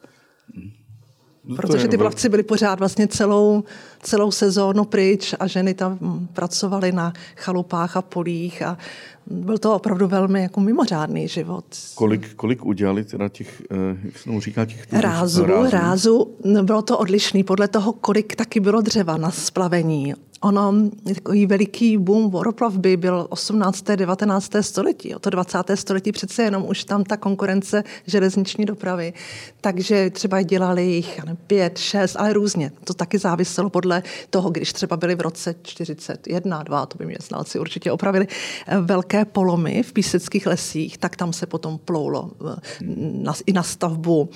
[1.55, 3.63] Protože ty plavci byli pořád vlastně celou,
[4.01, 8.77] celou sezónu pryč a ženy tam pracovaly na chalupách a polích a
[9.27, 11.65] byl to opravdu velmi jako mimořádný život.
[11.95, 15.69] Kolik, kolik udělali teda těch, eh, jak se říká, těch rázu, rázu?
[15.71, 20.13] Rázu, bylo to odlišný podle toho, kolik taky bylo dřeva na splavení.
[20.41, 20.73] Ono,
[21.13, 23.83] takový veliký boom voroplavby byl 18.
[23.83, 24.51] 19.
[24.61, 25.15] století.
[25.15, 25.57] O to 20.
[25.75, 29.13] století přece jenom už tam ta konkurence železniční dopravy.
[29.61, 32.71] Takže třeba dělali jich pět, šest, ale různě.
[32.83, 37.17] To taky záviselo podle toho, když třeba byli v roce 41, 2, to by mě
[37.21, 38.27] znalci určitě opravili,
[38.67, 42.59] eh, velké polomy v píseckých lesích, tak tam se potom ploulo eh,
[42.99, 44.29] na, i na stavbu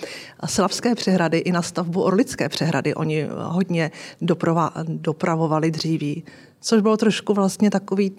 [0.46, 2.96] Slavské přehrady, i na stavbu Orlické přehrady.
[2.96, 3.92] Oni hodně
[4.22, 6.24] doprava, dopravovali dřív dříví.
[6.62, 8.12] Což bylo trošku vlastně takový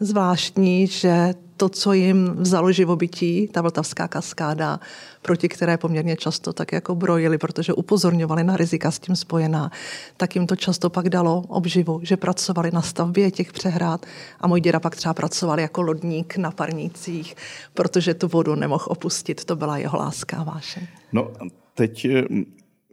[0.00, 4.80] zvláštní, že to, co jim vzalo živobytí, ta vltavská kaskáda,
[5.22, 9.70] proti které poměrně často tak jako brojili, protože upozorňovali na rizika s tím spojená,
[10.16, 14.06] tak jim to často pak dalo obživu, že pracovali na stavbě těch přehrad
[14.40, 17.36] a můj děda pak třeba pracoval jako lodník na parnících,
[17.74, 20.86] protože tu vodu nemohl opustit, to byla jeho láska a váše.
[21.12, 21.30] No,
[21.74, 22.06] teď,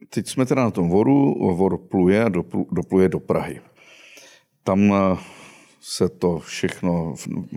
[0.09, 2.29] teď jsme teda na tom voru, vor pluje a
[2.71, 3.61] dopluje do Prahy
[4.63, 5.17] tam eh,
[5.81, 7.15] se to všechno,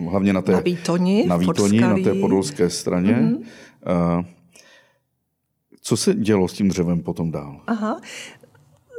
[0.09, 3.13] hlavně na té, na Výtoni, na, Výtoni, na té podolské straně.
[3.13, 4.25] Mm-hmm.
[5.81, 7.61] Co se dělo s tím dřevem potom dál?
[7.67, 8.01] Aha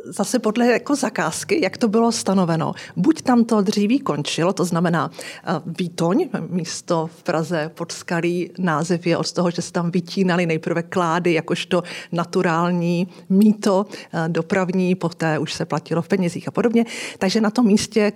[0.09, 2.73] zase podle jako zakázky, jak to bylo stanoveno.
[2.97, 5.11] Buď tam to dříví končilo, to znamená
[5.45, 10.47] eh, Výtoň, místo v Praze pod skalí, název je od toho, že se tam vytínali
[10.47, 16.85] nejprve klády, jakožto naturální míto eh, dopravní, poté už se platilo v penězích a podobně.
[17.19, 18.13] Takže na tom místě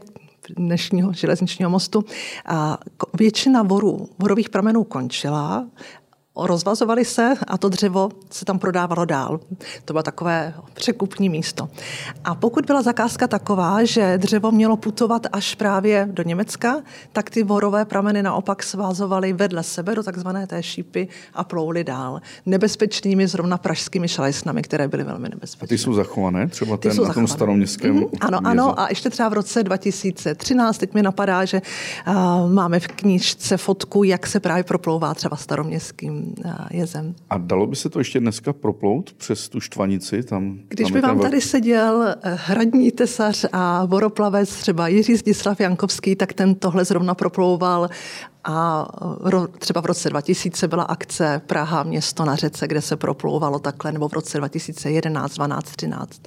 [0.56, 2.04] dnešního železničního mostu.
[2.46, 2.78] A
[3.18, 5.66] většina vorů, vorových pramenů končila
[6.36, 9.40] rozvazovali se a to dřevo se tam prodávalo dál.
[9.84, 11.68] To bylo takové překupní místo.
[12.24, 17.42] A pokud byla zakázka taková, že dřevo mělo putovat až právě do Německa, tak ty
[17.42, 22.20] vorové prameny naopak svázovaly vedle sebe do takzvané té šípy a plouli dál.
[22.46, 25.64] Nebezpečnými zrovna pražskými šalesnami, které byly velmi nebezpečné.
[25.64, 26.48] A ty jsou zachované?
[26.48, 28.18] Třeba ten, na tom staroměstském mm-hmm.
[28.20, 28.50] Ano, měze.
[28.50, 28.80] ano.
[28.80, 31.62] A ještě třeba v roce 2013, teď mi napadá, že
[32.08, 32.14] uh,
[32.52, 36.19] máme v knížce fotku, jak se právě proplouvá třeba staroměstským
[36.70, 37.14] jezem.
[37.30, 40.22] A dalo by se to ještě dneska proplout přes tu štvanici?
[40.22, 45.60] Tam, Když tam by vám tady seděl eh, hradní tesař a voroplavec, třeba Jiří Zdislav
[45.60, 47.88] Jankovský, tak ten tohle zrovna proplouval
[48.44, 48.88] a
[49.58, 54.08] třeba v roce 2000 byla akce Praha město na řece, kde se proplouvalo takhle, nebo
[54.08, 56.22] v roce 2011, 12, 13.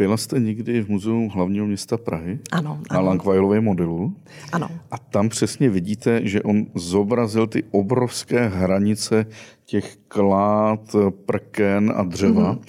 [0.00, 2.38] Byla jste někdy v muzeu hlavního města Prahy?
[2.52, 2.82] Ano.
[2.90, 4.16] Na Langweilovém modelu?
[4.52, 4.68] Ano.
[4.90, 9.26] A tam přesně vidíte, že on zobrazil ty obrovské hranice
[9.64, 12.54] těch klád, prken a dřeva.
[12.54, 12.60] Mm-hmm.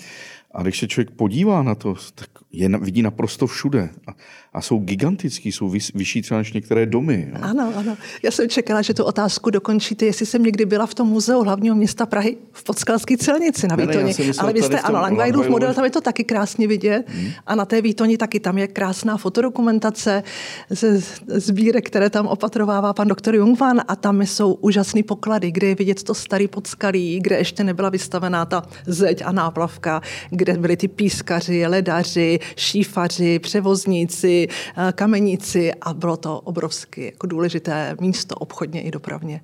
[0.52, 3.90] A když se člověk podívá na to, tak je, vidí naprosto všude.
[4.08, 4.12] A,
[4.54, 7.28] a jsou gigantický, jsou vys, vyšší třeba než některé domy.
[7.32, 7.38] Jo.
[7.42, 7.98] Ano, ano.
[8.24, 11.76] Já jsem čekala, že tu otázku dokončíte, jestli jsem někdy byla v tom muzeu hlavního
[11.76, 14.14] města Prahy v Podskalské celnici na Výtoně.
[14.40, 17.04] Ale vy jste, ano, Langweilův model, tam je to taky krásně vidět.
[17.08, 17.32] Hmm.
[17.48, 20.24] A na té Výtoni taky tam je krásná fotodokumentace
[20.70, 25.76] ze sbírek, které tam opatrovává pan doktor Jungvan a tam jsou úžasné poklady, kde je
[25.76, 30.88] vidět to starý podskalí, kde ještě nebyla vystavená ta zeď a náplavka, kde byli ty
[30.88, 38.91] pískaři, ledaři, šífaři, převozníci, eh, kameníci a bylo to obrovsky jako důležité místo obchodně i
[38.91, 39.41] dopravně.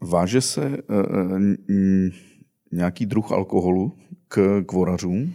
[0.00, 1.38] Váže se uh,
[2.72, 3.92] nějaký druh alkoholu
[4.28, 5.34] k, k vorařům?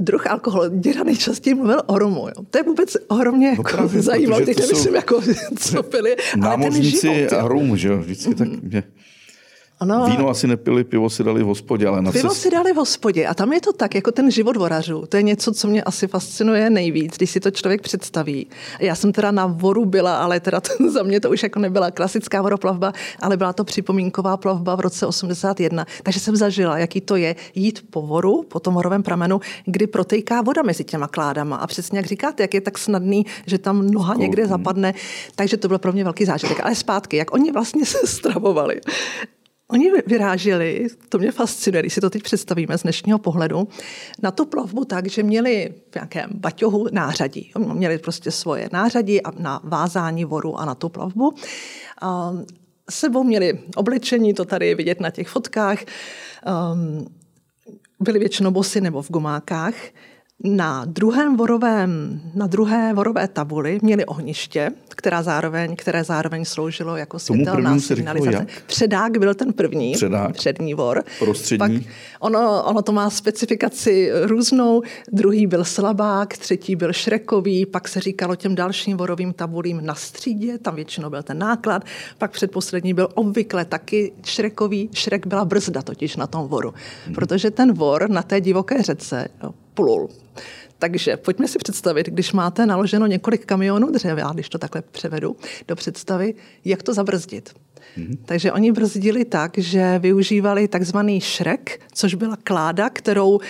[0.00, 0.78] druh alkoholu.
[0.78, 2.28] Děda nejčastěji mluvil o romu.
[2.28, 2.44] Jo.
[2.50, 4.44] To je vůbec ohromně no jako zajímavé.
[4.44, 5.20] Teď nemyslím, jako,
[5.58, 7.98] co pili, Námořníci a rum, že jo?
[7.98, 8.38] Vždycky mm-hmm.
[8.38, 8.82] tak mě
[9.80, 10.06] ano.
[10.10, 12.42] Víno asi nepili, pivo si dali v hospodě, ale na Pivo cest...
[12.42, 15.06] si dali v hospodě a tam je to tak, jako ten život vorařů.
[15.08, 18.46] To je něco, co mě asi fascinuje nejvíc, když si to člověk představí.
[18.80, 21.90] Já jsem teda na voru byla, ale teda to, za mě to už jako nebyla
[21.90, 25.86] klasická voroplavba, ale byla to připomínková plavba v roce 81.
[26.02, 30.42] Takže jsem zažila, jaký to je jít po voru, po tom horovém pramenu, kdy protejká
[30.42, 31.56] voda mezi těma kládama.
[31.56, 34.94] A přesně jak říkáte, jak je tak snadný, že tam noha někde zapadne.
[35.34, 36.60] Takže to byl pro mě velký zážitek.
[36.62, 38.80] Ale zpátky, jak oni vlastně se stravovali.
[39.70, 43.68] Oni vyráželi, to mě fascinuje, když si to teď představíme z dnešního pohledu,
[44.22, 47.52] na tu plavbu tak, že měli v nějakém baťohu nářadí.
[47.72, 51.34] Měli prostě svoje nářadí a na vázání voru a na tu plavbu.
[52.00, 52.32] A
[52.90, 55.78] sebou měli oblečení, to tady je vidět na těch fotkách.
[56.72, 57.06] Um,
[58.00, 59.74] byli většinou bosy nebo v gumákách
[60.44, 67.18] Na, druhém vorovém, na druhé vorové tabuli měli ohniště, která zároveň, které zároveň sloužilo jako
[67.18, 68.46] světelná signalizace.
[68.66, 70.32] Předák byl ten první, Předák.
[70.32, 71.04] přední vor.
[71.18, 71.80] Prostřední.
[71.80, 74.82] Pak ono, ono to má specifikaci různou.
[75.12, 80.58] Druhý byl slabák, třetí byl šrekový, pak se říkalo těm dalším vorovým tabulím na střídě,
[80.58, 81.84] tam většinou byl ten náklad.
[82.18, 84.90] Pak předposlední byl obvykle taky šrekový.
[84.94, 86.74] Šrek byla brzda totiž na tom voru,
[87.06, 87.14] hmm.
[87.14, 90.08] protože ten vor na té divoké řece no, plul.
[90.78, 95.36] Takže pojďme si představit, když máte naloženo několik kamionů dřeva, když to takhle převedu
[95.68, 96.34] do představy,
[96.64, 97.54] jak to zabrzdit.
[97.96, 98.18] Mm-hmm.
[98.24, 103.40] Takže oni brzdili tak, že využívali takzvaný šrek, což byla kláda, kterou uh,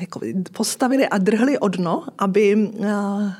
[0.00, 0.20] jako
[0.52, 3.32] postavili a drhli o dno, aby uh,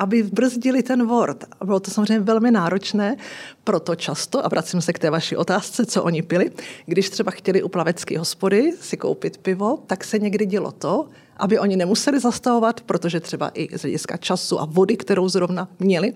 [0.00, 1.44] aby brzdili ten Word.
[1.60, 3.16] A bylo to samozřejmě velmi náročné,
[3.64, 6.50] proto často, a vracím se k té vaší otázce, co oni pili,
[6.86, 11.58] když třeba chtěli u plavecké hospody si koupit pivo, tak se někdy dělo to, aby
[11.58, 16.14] oni nemuseli zastavovat, protože třeba i z hlediska času a vody, kterou zrovna měli,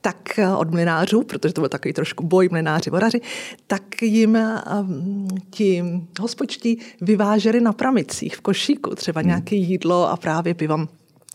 [0.00, 3.20] tak eh, od mlinářů, protože to byl takový trošku boj mlináři, vodaři,
[3.66, 4.38] tak jim
[4.80, 5.84] um, ti
[6.20, 9.28] hospodští vyváželi na pramicích v košíku třeba hmm.
[9.28, 10.88] nějaké jídlo a právě pivom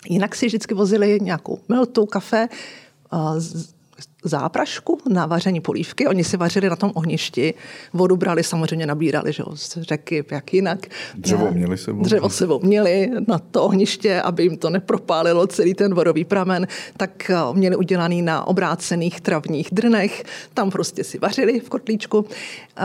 [0.05, 2.49] Jinak si vždycky vozili nějakou meltu, kafe,
[4.27, 6.07] záprašku na vaření polívky.
[6.07, 7.53] Oni si vařili na tom ohništi.
[7.93, 10.79] Vodu brali, samozřejmě nabírali že, z řeky, jak jinak.
[11.15, 12.01] Dřevo měli sebou.
[12.01, 17.29] Dřevo sebou měli na to ohniště, aby jim to nepropálilo celý ten vodový pramen, tak
[17.29, 20.23] eh, měli udělaný na obrácených travních drnech.
[20.53, 22.25] Tam prostě si vařili v kotlíčku.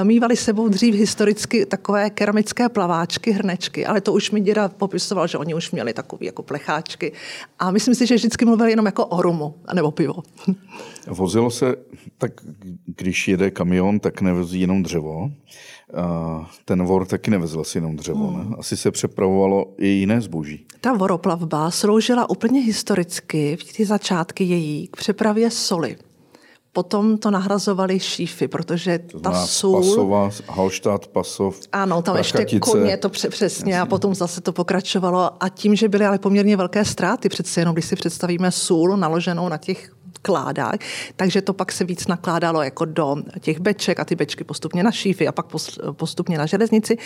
[0.02, 5.38] Mývali sebou dřív historicky takové keramické plaváčky, hrnečky, ale to už mi děda popisoval, že
[5.38, 7.12] oni už měli takové jako plecháčky.
[7.59, 10.22] A myslím si, že vždycky mluvili jenom jako o rumu nebo pivo.
[11.09, 11.77] Vozilo se,
[12.19, 12.33] tak
[12.87, 15.31] když jede kamion, tak nevezí jenom dřevo.
[16.65, 18.27] Ten vor taky nevezl asi jenom dřevo.
[18.27, 18.51] Hmm.
[18.51, 18.57] Ne?
[18.59, 20.67] Asi se přepravovalo i jiné zboží.
[20.81, 25.97] Ta voroplavba sloužila úplně historicky v ty začátky její k přepravě soli.
[26.75, 29.81] Potom to nahrazovali šífy, protože to ta sůl...
[29.81, 35.31] Pasova, Halštát, Pasov, Ano, tam ještě koně, to přesně, a potom zase to pokračovalo.
[35.41, 39.49] A tím, že byly ale poměrně velké ztráty, přece jenom když si představíme sůl naloženou
[39.49, 40.79] na těch kládách,
[41.17, 44.91] takže to pak se víc nakládalo jako do těch beček a ty bečky postupně na
[44.91, 45.47] šífy a pak
[45.93, 46.99] postupně na železnici.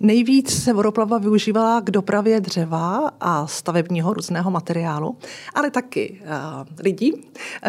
[0.00, 5.16] Nejvíc se vodoplava využívala k dopravě dřeva a stavebního různého materiálu,
[5.54, 7.12] ale taky uh, lidí.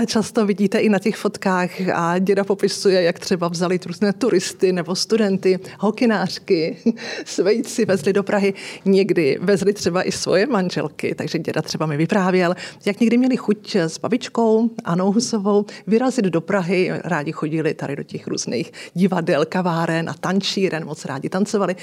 [0.06, 4.96] Často vidíte i na těch fotkách a děda popisuje, jak třeba vzali různé turisty nebo
[4.96, 6.78] studenty, hokinářky,
[7.26, 8.54] svejci vezli do Prahy,
[8.86, 13.76] někdy vezli třeba i svoje manželky, takže děda třeba mi vyprávěl, jak někdy měli chuť
[13.76, 16.92] s babičkou Anou Husovou vyrazit do Prahy.
[17.04, 21.76] Rádi chodili tady do těch různých divadel, kaváren a tančíren, moc rádi tancovali.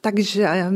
[0.00, 0.70] Takže eh,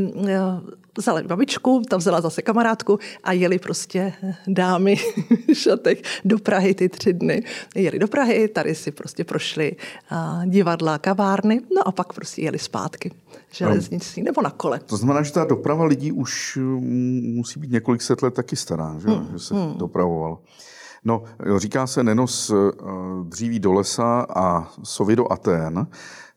[0.99, 4.13] vzali babičku, ta vzala zase kamarádku a jeli prostě
[4.47, 7.45] dámy v šatech do Prahy ty tři dny.
[7.75, 9.77] Jeli do Prahy, tady si prostě prošli
[10.45, 13.11] divadla, kavárny, no a pak prostě jeli zpátky
[13.53, 14.81] železnicí nebo na kole.
[14.87, 18.97] To znamená, že ta doprava lidí už mm, musí být několik set let taky stará,
[18.99, 19.29] že, hmm.
[19.33, 19.75] že se hmm.
[19.79, 20.39] dopravovalo.
[21.05, 21.23] No,
[21.57, 22.55] říká se nenos eh,
[23.25, 25.87] dříví do lesa a sovy do Atén,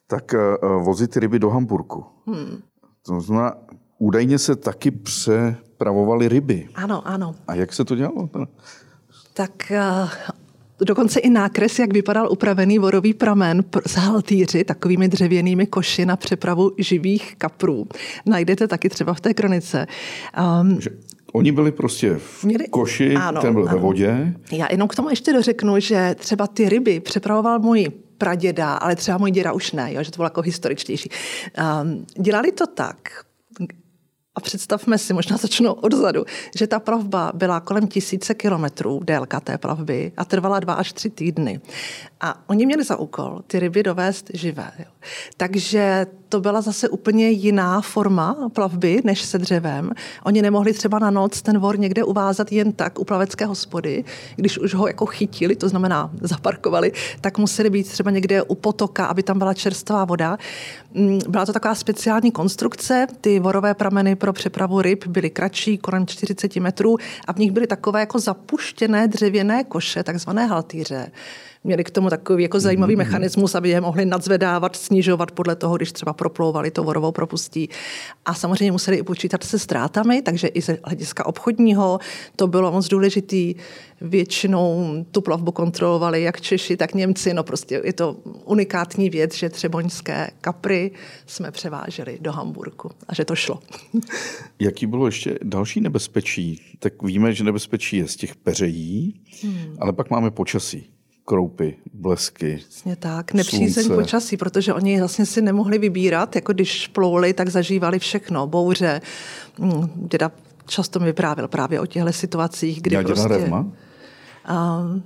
[0.08, 0.38] tak eh,
[0.84, 2.06] vozit ryby do Hamburku.
[2.28, 2.62] Hmm.
[3.06, 3.54] To znamená,
[3.98, 6.70] údajně se taky přepravovaly ryby.
[6.76, 7.36] Ano, ano.
[7.48, 8.30] A jak se to dělalo?
[9.34, 10.10] Tak uh,
[10.86, 16.72] dokonce i nákres, jak vypadal upravený vorový pramen z haltýři, takovými dřevěnými koši na přepravu
[16.78, 17.88] živých kaprů.
[18.26, 19.88] Najdete taky třeba v té kronice.
[20.62, 20.80] Um,
[21.32, 22.68] Oni byli prostě v Měli...
[22.68, 23.78] koši, ano, ten byl ano.
[23.78, 24.34] ve vodě.
[24.52, 29.18] Já jenom k tomu ještě dořeknu, že třeba ty ryby přepravoval můj praděda, ale třeba
[29.18, 31.10] můj děda už ne, jo, že to bylo jako historičtější.
[31.82, 32.96] Um, dělali to tak,
[34.36, 36.26] a představme si, možná začnu odzadu,
[36.58, 41.10] že ta plavba byla kolem tisíce kilometrů, délka té plavby, a trvala dva až tři
[41.10, 41.62] týdny.
[42.22, 44.72] A oni měli za úkol ty ryby dovést živé.
[44.80, 44.86] Jo.
[45.38, 49.92] Takže to byla zase úplně jiná forma plavby než se dřevem.
[50.24, 54.04] Oni nemohli třeba na noc ten vor někde uvázat jen tak u plavecké hospody.
[54.36, 56.92] Když už ho jako chytili, to znamená zaparkovali,
[57.22, 60.38] tak museli být třeba někde u potoka, aby tam byla čerstvá voda.
[60.94, 63.08] Mm, byla to taková speciální konstrukce.
[63.22, 67.68] Ty vorové prameny pro přepravu ryb byly kratší, kolem 40 metrů a v nich byly
[67.68, 71.12] takové jako zapuštěné dřevěné koše, takzvané haltýře
[71.64, 72.98] měli k tomu takový jako zajímavý mm-hmm.
[72.98, 77.70] mechanismus, aby je mohli nadzvedávat, snižovat podle toho, když třeba proplouvali to vorovou propustí.
[78.26, 82.00] A samozřejmě museli i počítat se ztrátami, takže i z hlediska obchodního
[82.36, 83.56] to bylo moc důležitý.
[84.04, 87.34] Většinou tu plavbu kontrolovali jak Češi, tak Němci.
[87.34, 90.92] No prostě je to unikátní věc, že třeboňské kapry
[91.26, 93.60] jsme převáželi do Hamburku a že to šlo.
[94.60, 96.62] Jaký bylo ještě další nebezpečí?
[96.80, 99.76] Tak víme, že nebezpečí je z těch peřejí, hmm.
[99.80, 100.90] ale pak máme počasí
[101.26, 102.60] kroupy, blesky.
[102.70, 104.02] Přesně tak, nepřízeň slunce.
[104.02, 109.02] počasí, protože oni vlastně si nemohli vybírat, jako když plouli, tak zažívali všechno, bouře.
[109.96, 110.32] Děda
[110.66, 113.28] často mi vyprávěl právě o těchto situacích, kdy Já prostě...
[113.28, 113.60] Revma?
[113.60, 115.04] Um,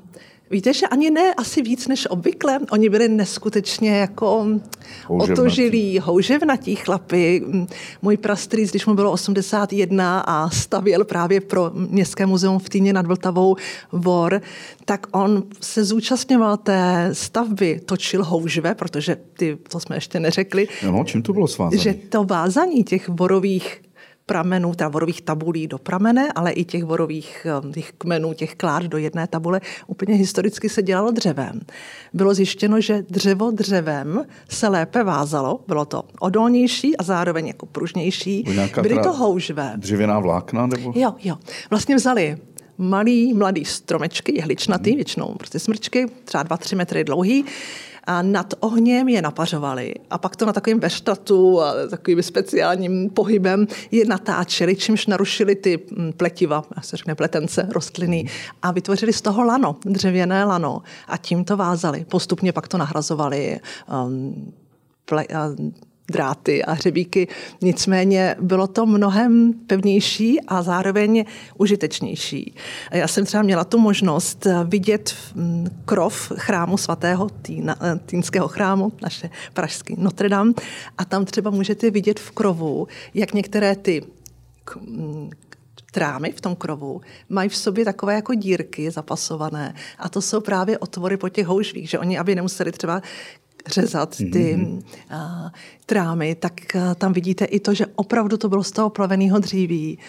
[0.51, 2.60] Víte, že ani ne asi víc než obvykle.
[2.71, 4.47] Oni byli neskutečně jako
[5.08, 7.43] otožilí, houževnatí chlapy.
[8.01, 13.05] Můj prastrýc, když mu bylo 81 a stavěl právě pro Městské muzeum v Týně nad
[13.05, 13.55] Vltavou
[13.91, 14.41] vor,
[14.86, 20.67] tak on se zúčastňoval té stavby, točil houžve, protože ty, to jsme ještě neřekli.
[20.84, 21.81] No, čím to bylo svázané?
[21.81, 23.81] Že to vázaní těch borových
[24.25, 28.83] pramenů, teda vorových tabulí do pramene, ale i těch vorových eh, těch kmenů, těch klád
[28.83, 31.59] do jedné tabule, úplně historicky se dělalo dřevem.
[32.13, 38.43] Bylo zjištěno, že dřevo dřevem se lépe vázalo, bylo to odolnější a zároveň jako pružnější.
[38.81, 39.73] Byly to houžvé.
[39.75, 40.67] Dřevěná vlákna?
[40.67, 40.93] Nebo?
[40.95, 41.35] Jo, jo.
[41.69, 42.38] Vlastně vzali
[42.77, 44.95] malý, mladý stromečky, jehličnatý, hmm.
[44.95, 47.45] většinou prostě smrčky, třeba 2-3 metry dlouhý,
[48.08, 53.68] a nad ohněm je napařovali a pak to na takovém veštatu a takovým speciálním pohybem
[53.91, 58.26] je natáčeli, čímž narušili ty mm, pletiva, a se řekne pletence, rostliny
[58.62, 62.06] a vytvořili z toho lano, dřevěné lano a tím to vázali.
[62.10, 63.60] Postupně pak to nahrazovali
[64.06, 64.54] um,
[65.06, 65.26] ple,
[66.08, 67.28] dráty a hřebíky.
[67.62, 71.26] Nicméně bylo to mnohem pevnější a zároveň
[71.58, 72.56] užitečnější.
[72.91, 78.91] Já jsem třeba měla tu možnost vidět mm, krov chrámu svatého Týna, eh, Týnského chrámu,
[79.02, 80.54] naše pražský Notre Dame,
[80.98, 84.02] a tam třeba můžete vidět v krovu, jak některé ty
[84.82, 85.30] mm,
[85.91, 90.78] trámy v tom krovu mají v sobě takové jako dírky zapasované a to jsou právě
[90.78, 93.02] otvory po těch houžvích, že oni, aby nemuseli třeba
[93.67, 94.84] řezat ty mm-hmm.
[95.12, 95.49] uh,
[95.86, 99.99] trámy, tak uh, tam vidíte i to, že opravdu to bylo z toho plaveného dříví.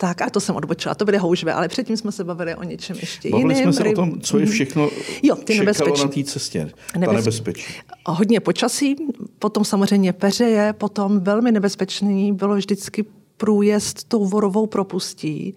[0.00, 2.96] Tak a to jsem odbočila, to byly houžve, ale předtím jsme se bavili o něčem
[3.00, 3.72] ještě bavili jiném.
[3.72, 4.52] jsme se o tom, co je mhm.
[4.52, 4.90] všechno
[5.22, 6.02] jo, ty nebezpečí.
[6.02, 7.16] na té cestě, ta Nebez...
[7.16, 7.74] nebezpečí.
[8.06, 8.96] Hodně počasí,
[9.38, 13.04] potom samozřejmě peřeje, potom velmi nebezpečný bylo vždycky
[13.36, 15.54] průjezd tou vorovou propustí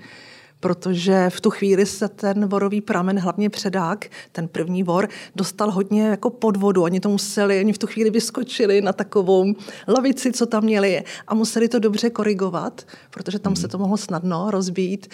[0.61, 6.07] protože v tu chvíli se ten vorový pramen, hlavně předák, ten první vor, dostal hodně
[6.07, 6.83] jako pod vodu.
[6.83, 9.53] Oni to museli, oni v tu chvíli vyskočili na takovou
[9.87, 14.51] lavici, co tam měli a museli to dobře korigovat, protože tam se to mohlo snadno
[14.51, 15.07] rozbít.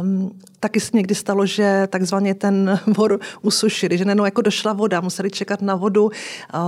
[0.00, 5.00] Um, taky se někdy stalo, že takzvaně ten vor usušili, že nenou jako došla voda,
[5.00, 6.10] museli čekat na vodu.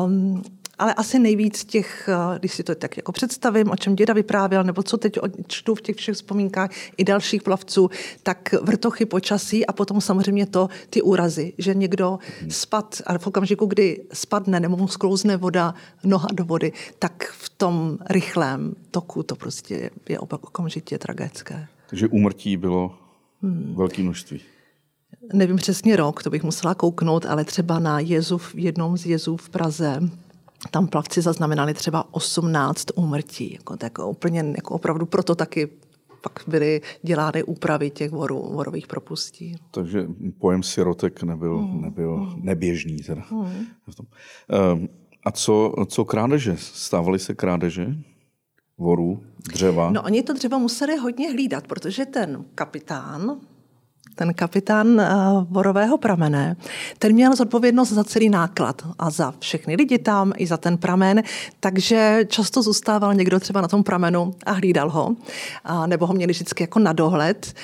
[0.04, 0.42] Um,
[0.80, 4.64] ale asi nejvíc těch, eh, když si to tak jako představím, o čem děda vyprávěl,
[4.64, 7.90] nebo co teď čtu v těch všech vzpomínkách i dalších plavců,
[8.22, 13.66] tak vrtochy počasí a potom samozřejmě to, ty úrazy, že někdo spad, a v okamžiku,
[13.66, 19.36] kdy spadne nebo mu sklouzne voda, noha do vody, tak v tom rychlém toku to
[19.36, 21.66] prostě je okamžitě tragické.
[21.90, 22.94] Takže úmrtí bylo
[23.42, 23.74] hmm.
[23.76, 24.40] velké množství.
[25.32, 29.36] Nevím přesně rok, to bych musela kouknout, ale třeba na jezu, v jednom z jezů
[29.36, 30.00] v Praze
[30.70, 33.52] tam plavci zaznamenali třeba 18 úmrtí.
[33.52, 35.68] Jako, tak úplně jako opravdu proto taky
[36.22, 39.56] pak byly dělány úpravy těch voru, vorových propustí.
[39.70, 40.06] Takže
[40.38, 41.82] pojem sirotek nebyl, hmm.
[41.82, 42.44] nebyl hmm.
[42.44, 42.96] neběžný.
[42.96, 43.22] Teda.
[43.28, 43.66] Hmm.
[44.72, 44.88] Um,
[45.24, 46.56] a co, co krádeže?
[46.56, 47.94] Stávaly se krádeže?
[48.78, 49.90] Vorů, dřeva?
[49.90, 53.40] No oni to dřevo museli hodně hlídat, protože ten kapitán,
[54.20, 55.00] ten kapitán
[55.48, 56.56] Borového eh, pramene,
[56.98, 61.22] ten měl zodpovědnost za celý náklad a za všechny lidi tam, i za ten pramen,
[61.60, 65.16] takže často zůstával někdo třeba na tom pramenu a hlídal ho,
[65.86, 67.54] nebo ho měli vždycky jako na dohled.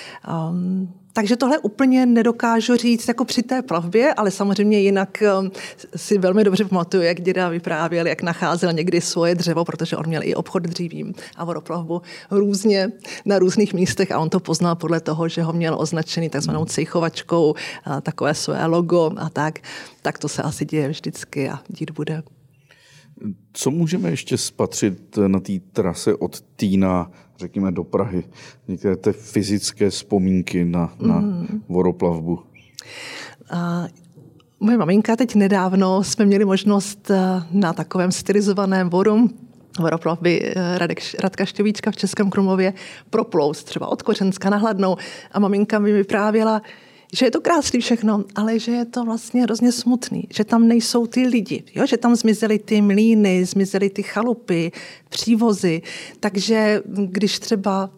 [0.50, 5.50] Um, takže tohle úplně nedokážu říct jako při té plavbě, ale samozřejmě jinak um,
[5.96, 10.22] si velmi dobře pamatuju, jak děda vyprávěl, jak nacházel někdy svoje dřevo, protože on měl
[10.24, 12.92] i obchod dřívím a vodoplavbu různě
[13.24, 17.54] na různých místech a on to poznal podle toho, že ho měl označený takzvanou cejchovačkou,
[18.02, 19.58] takové své logo a tak.
[20.02, 22.22] Tak to se asi děje vždycky a dít bude.
[23.52, 28.24] Co můžeme ještě spatřit na té trase od Týna, řekněme, do Prahy?
[28.68, 31.62] Některé ty fyzické vzpomínky na, na mm.
[31.68, 32.38] voroplavbu.
[33.50, 33.84] A
[34.60, 39.28] moje maminka teď nedávno jsme měli možnost eh, na takovém stylizovaném voru
[39.80, 42.72] voroplavby eh, Radek, Radka Štěvíčka v Českém Krumlově
[43.10, 44.96] proploust třeba od Kořenska na Hladnou
[45.32, 46.62] a maminka mi vyprávěla,
[47.12, 51.06] že je to krásný všechno, ale že je to vlastně hrozně smutný, že tam nejsou
[51.06, 51.86] ty lidi, jo?
[51.86, 54.72] že tam zmizely ty mlíny, zmizely ty chalupy,
[55.08, 55.82] přívozy,
[56.20, 57.90] takže když třeba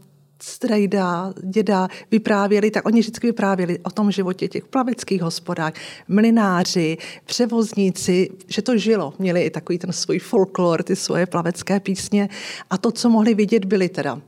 [0.43, 5.73] strejda, děda vyprávěli, tak oni vždycky vyprávěli o tom životě těch plaveckých hospodách,
[6.09, 9.15] mlináři, převozníci, že to žilo.
[9.19, 12.29] Měli i takový ten svůj folklor, ty svoje plavecké písně
[12.71, 14.21] a to, co mohli vidět, byly teda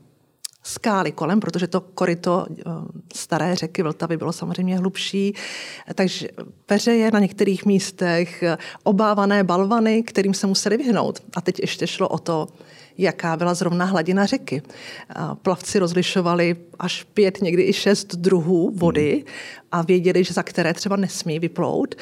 [0.63, 2.63] skály kolem, protože to koryto eh,
[3.15, 5.35] staré řeky Vltavy bylo samozřejmě hlubší,
[5.95, 6.29] takže
[6.67, 11.23] peřeje na některých místech, eh, obávané balvany, kterým se museli vyhnout.
[11.37, 12.49] A teď ještě šlo o to,
[12.99, 14.63] jaká byla zrovna hladina řeky.
[15.43, 19.25] Plavci rozlišovali až pět, někdy i šest druhů vody
[19.73, 21.95] a věděli, že za které třeba nesmí vyplout,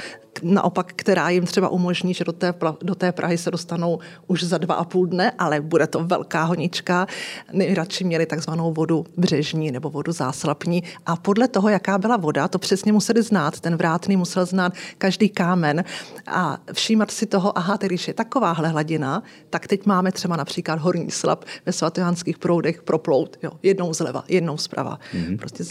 [0.43, 4.59] naopak, která jim třeba umožní, že do té, do té Prahy se dostanou už za
[4.59, 7.07] dva a půl dne, ale bude to velká honička.
[7.53, 12.59] Nejradši měli takzvanou vodu břežní nebo vodu záslapní a podle toho, jaká byla voda, to
[12.59, 13.61] přesně museli znát.
[13.61, 15.85] Ten vrátný musel znát každý kámen
[16.27, 20.79] a všímat si toho, aha, tedy když je takováhle hladina, tak teď máme třeba například
[20.79, 23.37] horní slab ve svatojánských proudech proplout.
[23.43, 24.99] Jo, jednou zleva, jednou zprava.
[25.15, 25.39] Mm-hmm.
[25.39, 25.65] Prostě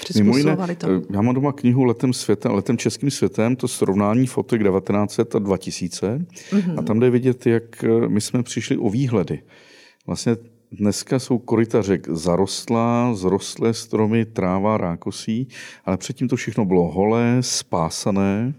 [0.00, 0.86] přizpůsobovali to.
[0.86, 5.38] Eh, já mám doma knihu Letem světem, Letem českým světem, to srovnání fotek 1900 a
[5.38, 6.18] 2000.
[6.50, 6.78] Mm-hmm.
[6.78, 9.42] A tam jde vidět, jak eh, my jsme přišli o výhledy.
[10.06, 10.36] Vlastně
[10.72, 15.48] dneska jsou koryta řek zarostlá, zrostlé stromy, tráva, rákosí,
[15.84, 18.54] ale předtím to všechno bylo holé, spásané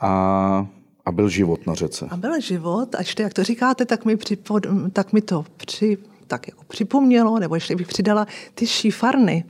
[0.00, 0.66] a
[1.04, 2.06] a byl život na řece.
[2.10, 5.98] A byl život, a ještě jak to říkáte, tak mi, připod, tak mi to při,
[6.30, 9.44] tak jako připomnělo, nebo ještě bych přidala ty šífarny.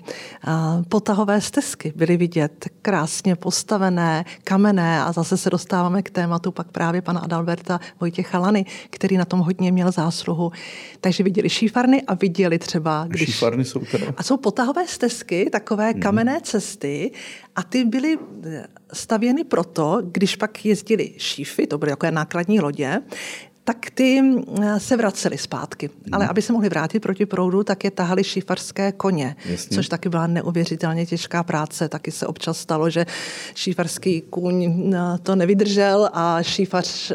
[0.88, 7.02] Potahové stezky byly vidět krásně postavené, kamenné a zase se dostáváme k tématu pak právě
[7.02, 10.52] pana Adalberta Vojtěcha Lany, který na tom hodně měl zásluhu.
[11.00, 13.04] Takže viděli šífarny a viděli třeba...
[13.08, 13.24] Když...
[13.24, 14.06] Šífarny jsou teda...
[14.16, 16.00] A jsou potahové stezky, takové hmm.
[16.00, 17.12] kamenné cesty
[17.56, 18.18] a ty byly
[18.92, 23.02] stavěny proto, když pak jezdili šífy, to byly jako nákladní lodě,
[23.64, 24.20] tak ty
[24.62, 25.88] eh, se vracely zpátky.
[25.88, 26.14] Hmm.
[26.14, 29.74] Ale aby se mohli vrátit proti proudu, tak je tahali šífarské koně, Jasně.
[29.74, 31.88] což taky byla neuvěřitelně těžká práce.
[31.88, 33.06] Taky se občas stalo, že
[33.54, 37.12] šífarský kůň eh, to nevydržel a šífař,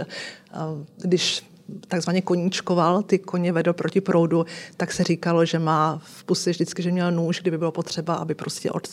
[0.97, 1.43] když
[1.87, 4.45] takzvaně koníčkoval, ty koně vedl proti proudu,
[4.77, 8.35] tak se říkalo, že má v puse vždycky, že měl nůž, kdyby bylo potřeba, aby
[8.35, 8.89] prostě od,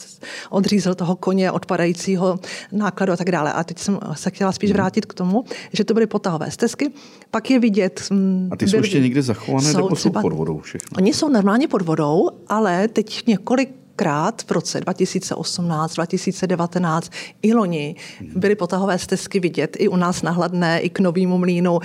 [0.50, 2.40] odřízl toho koně odpadajícího
[2.72, 3.52] nákladu a tak dále.
[3.52, 4.74] A teď jsem se chtěla spíš mhm.
[4.74, 6.90] vrátit k tomu, že to byly potahové stezky.
[7.30, 8.02] Pak je vidět...
[8.10, 10.96] Mm, a ty jsou ještě někde zachované, jsou nebo jsou pod vodou všechno?
[10.96, 17.12] Oni jsou normálně pod vodou, ale teď několik krát v roce 2018, 2019
[17.42, 17.96] i loni
[18.34, 21.78] byly potahové stezky vidět i u nás na Hladné, i k Novému mlínu.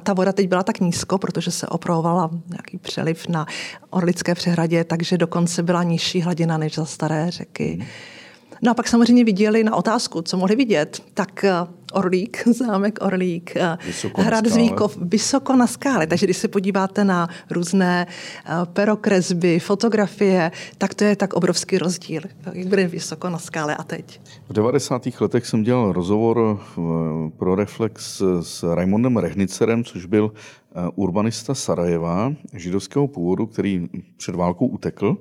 [0.00, 3.46] Ta voda teď byla tak nízko, protože se opravovala nějaký přeliv na
[3.90, 7.86] Orlické přehradě, takže dokonce byla nižší hladina než za staré řeky.
[8.62, 11.44] No a pak samozřejmě viděli na otázku, co mohli vidět, tak
[11.94, 16.06] Orlík, zámek Orlík, eh, vysoko hrad Zvíkov, vysoko na skále.
[16.06, 22.22] Takže když se podíváte na různé eh, perokresby, fotografie, tak to je tak obrovský rozdíl,
[22.52, 24.20] jak bude vysoko na skále a teď.
[24.48, 25.02] V 90.
[25.20, 26.80] letech jsem dělal rozhovor eh,
[27.36, 30.32] pro Reflex s Raimondem Rehnicerem, což byl
[30.94, 35.16] urbanista Sarajeva, židovského původu, který před válkou utekl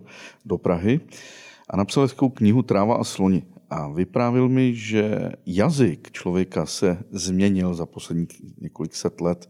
[0.46, 1.00] do Prahy
[1.70, 3.44] a napsal knihu Tráva a sloni.
[3.74, 8.30] A vyprávil mi, že jazyk člověka se změnil za posledních
[8.62, 9.50] několik set let.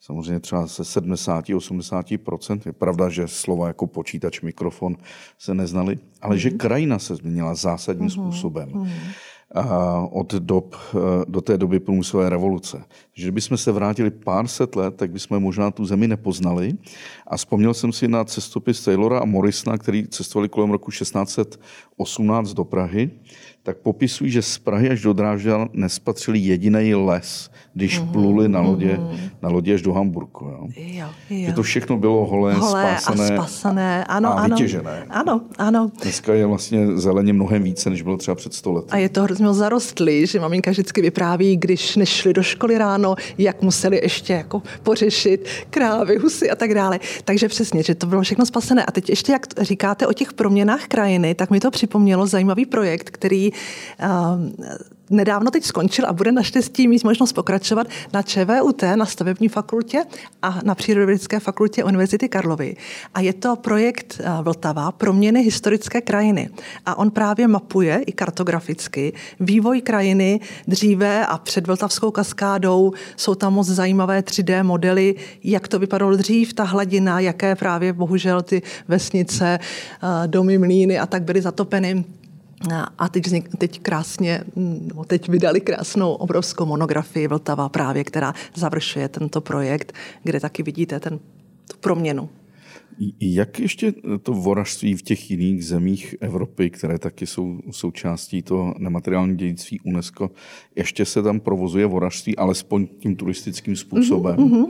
[0.00, 2.60] Samozřejmě třeba se 70-80%.
[2.66, 4.96] Je pravda, že slova jako počítač, mikrofon
[5.38, 6.38] se neznali, ale mm-hmm.
[6.38, 6.58] že mhm.
[6.58, 8.22] krajina se změnila zásadním mm-hmm.
[8.22, 8.68] způsobem.
[8.68, 9.12] Mm-hmm
[10.10, 10.98] od dob, eh,
[11.28, 12.84] do té doby průmyslové revoluce.
[13.14, 16.72] Takže kdybychom se vrátili pár set let, tak bychom možná tu zemi nepoznali.
[17.26, 22.64] A vzpomněl jsem si na cestopis Taylora a Morrisona, který cestovali kolem roku 1618 do
[22.64, 23.10] Prahy
[23.64, 28.12] tak popisují, že z Prahy až do Drážďan nespatřili jediný les, když mm-hmm.
[28.12, 29.30] pluli na lodě, mm-hmm.
[29.42, 30.44] na lodě až do Hamburku.
[30.44, 30.68] Jo?
[30.76, 31.46] Jo, jo.
[31.46, 35.06] Že to všechno bylo holé, holé spásané, a spasané ano, a ano, vytěžené.
[35.10, 35.90] Ano, ano.
[36.02, 38.88] Dneska je vlastně zeleně mnohem více, než bylo třeba před stolety.
[38.90, 43.62] A je to hrozně zarostlý, že maminka vždycky vypráví, když nešli do školy ráno, jak
[43.62, 47.00] museli ještě jako pořešit krávy, husy a tak dále.
[47.24, 48.84] Takže přesně, že to bylo všechno spasené.
[48.84, 53.10] A teď ještě, jak říkáte o těch proměnách krajiny, tak mi to připomnělo zajímavý projekt,
[53.10, 53.53] který
[55.10, 60.04] nedávno teď skončil a bude naštěstí mít možnost pokračovat na ČVUT, na stavební fakultě
[60.42, 62.76] a na Přírodovědecké fakultě Univerzity Karlovy.
[63.14, 66.48] A je to projekt Vltava Proměny historické krajiny.
[66.86, 72.92] A on právě mapuje i kartograficky vývoj krajiny dříve a před Vltavskou kaskádou.
[73.16, 78.42] Jsou tam moc zajímavé 3D modely, jak to vypadalo dřív, ta hladina, jaké právě bohužel
[78.42, 79.58] ty vesnice,
[80.26, 82.04] domy, mlíny a tak byly zatopeny
[82.98, 84.44] A teď, vznik, teď krásně,
[84.94, 89.92] no teď vydali krásnou obrovskou monografii Vltava právě, která završuje tento projekt,
[90.22, 91.18] kde taky vidíte ten,
[91.70, 92.28] tu proměnu.
[93.20, 93.92] Jak ještě
[94.22, 100.30] to voražství v těch jiných zemích Evropy, které taky jsou součástí toho nemateriální dědictví UNESCO,
[100.76, 104.36] ještě se tam provozuje voražství, alespoň tím turistickým způsobem?
[104.36, 104.66] Mm-hmm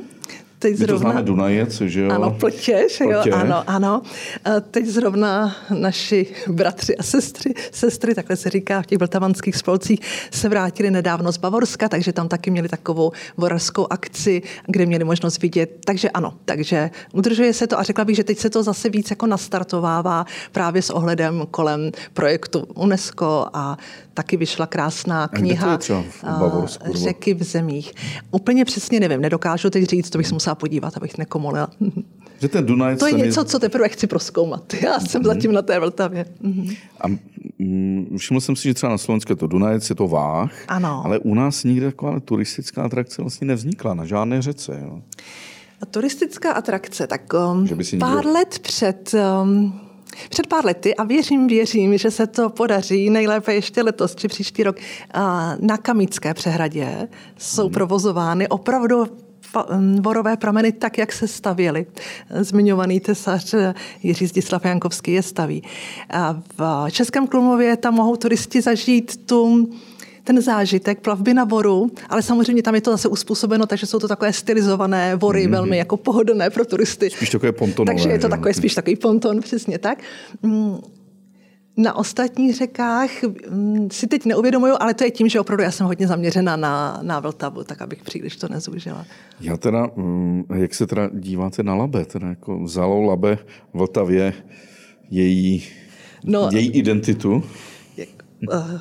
[0.68, 0.94] teď zrovna...
[0.94, 2.10] My to známe Dunajec, že jo?
[2.10, 4.02] Ano, Pltě, že jo, ano, ano.
[4.44, 10.00] A teď zrovna naši bratři a sestry, sestry, takhle se říká v těch vltavanských spolcích,
[10.30, 15.42] se vrátili nedávno z Bavorska, takže tam taky měli takovou vorařskou akci, kde měli možnost
[15.42, 15.70] vidět.
[15.84, 19.10] Takže ano, takže udržuje se to a řekla bych, že teď se to zase víc
[19.10, 23.76] jako nastartovává právě s ohledem kolem projektu UNESCO a
[24.14, 27.92] taky vyšla krásná kniha v Bavorsku, Řeky v zemích.
[28.30, 31.70] Úplně přesně nevím, nedokážu teď říct, to bych se musela podívat, abych nekomolila.
[32.40, 33.44] Že ten Dunaj to je něco, je...
[33.44, 34.74] co teprve chci proskoumat.
[34.74, 35.26] Já jsem mm-hmm.
[35.26, 36.26] zatím na té Vltavě.
[36.44, 36.76] Mm-hmm.
[37.00, 37.08] A
[37.58, 41.02] mm, všiml jsem si, že třeba na Slovensku je to Dunajec, je to Váh, ano.
[41.04, 44.80] ale u nás nikde taková turistická atrakce vlastně nevznikla na žádné řece.
[44.82, 45.02] Jo.
[45.80, 48.32] A turistická atrakce, tak um, pár někdo...
[48.32, 49.14] let před...
[49.42, 49.84] Um,
[50.28, 54.62] před pár lety a věřím, věřím, že se to podaří nejlépe ještě letos či příští
[54.62, 54.76] rok.
[55.60, 57.08] Na Kamické přehradě
[57.38, 57.72] jsou hmm.
[57.72, 59.06] provozovány opravdu
[60.00, 61.86] vorové prameny tak, jak se stavěly.
[62.40, 63.54] Zmiňovaný tesař
[64.02, 65.62] Jiří Zdislav Jankovský je staví.
[66.58, 69.70] V Českém Klumově tam mohou turisti zažít tu
[70.24, 74.08] ten zážitek plavby na voru, ale samozřejmě tam je to zase uspůsobeno, takže jsou to
[74.08, 75.50] takové stylizované vory, mm-hmm.
[75.50, 77.10] velmi jako pohodlné pro turisty.
[77.10, 77.94] Spíš takové pontonové.
[77.94, 79.98] Takže je to takové spíš takový ponton, přesně tak.
[80.42, 80.78] Mm,
[81.76, 83.10] na ostatních řekách
[83.50, 86.98] mm, si teď neuvědomuju, ale to je tím, že opravdu já jsem hodně zaměřena na,
[87.02, 89.06] na Vltavu, tak abych příliš to nezúžila.
[89.40, 92.04] Já teda, mm, jak se teda díváte na Labe?
[92.04, 93.38] Teda jako vzalo Labe
[93.74, 94.32] Vltavě
[95.10, 95.64] její,
[96.24, 97.42] no, její identitu?
[98.53, 98.80] Eh,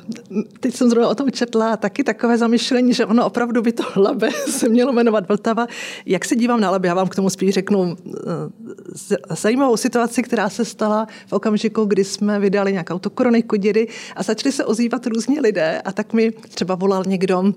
[0.60, 4.30] teď jsem zrovna o tom četla taky takové zamyšlení, že ono opravdu by to Labe
[4.48, 5.66] se mělo jmenovat Vltava.
[6.06, 10.48] Jak se dívám na Labe, já vám k tomu spíš řeknu eh, zajímavou situaci, která
[10.48, 15.40] se stala v okamžiku, kdy jsme vydali nějakou kroniku dědy a začali se ozývat různí
[15.40, 17.52] lidé a tak mi třeba volal někdo,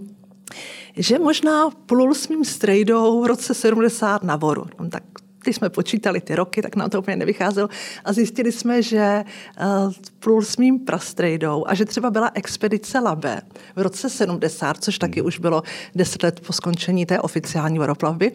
[0.98, 4.66] že možná plul s mým strejdou v roce 70 na voru.
[4.80, 5.04] No, tak
[5.48, 7.70] když jsme počítali ty roky, tak nám to úplně nevycházelo
[8.06, 9.24] a zjistili jsme, že
[9.62, 13.42] uh, plul s mým prastrejdou a že třeba byla expedice Labe
[13.76, 15.64] v roce 70, což taky už bylo
[15.96, 18.32] deset let po skončení té oficiální varoplavby.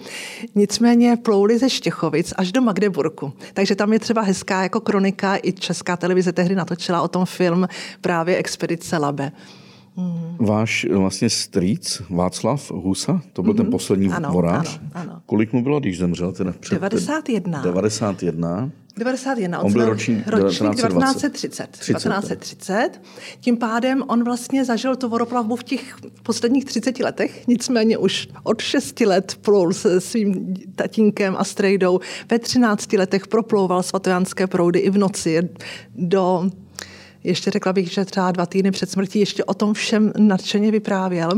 [0.55, 3.33] Nicméně plouli ze Štěchovic až do Magdeburku.
[3.55, 7.69] Takže tam je třeba hezká jako kronika, i česká televize tehdy natočila o tom film
[8.01, 9.33] právě Expedice Labe.
[9.97, 10.37] Hmm.
[10.41, 13.57] Váš vlastně strýc Václav Husa, to byl mm-hmm.
[13.57, 13.71] ten mhm.
[13.71, 14.81] poslední ano, vorář.
[14.95, 15.23] Ano, ano.
[15.27, 16.33] Kolik mu bylo, když zemřel?
[16.33, 17.63] Teda před 91.
[17.63, 18.71] 91.
[18.97, 19.61] 91.
[19.63, 21.71] On byl ročník, ročník 1930.
[21.71, 22.91] 1930.
[23.41, 28.61] Tím pádem on vlastně zažil tu voroplavbu v těch posledních 30 letech, nicméně už od
[28.61, 32.01] 6 let plul se svým tatínkem a strejdou.
[32.31, 35.49] Ve 13 letech proplouval svatojánské proudy i v noci
[35.97, 36.51] do
[37.25, 41.31] ještě řekla bych, že třeba dva týdny před smrtí ještě o tom všem nadšeně vyprávěl.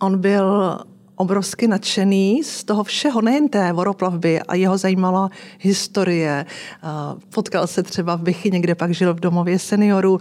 [0.00, 0.78] On byl
[1.20, 6.46] obrovsky nadšený z toho všeho, nejen té voroplavby a jeho zajímala historie.
[7.34, 10.20] Potkal se třeba v Bychy, někde pak žil v domově seniorů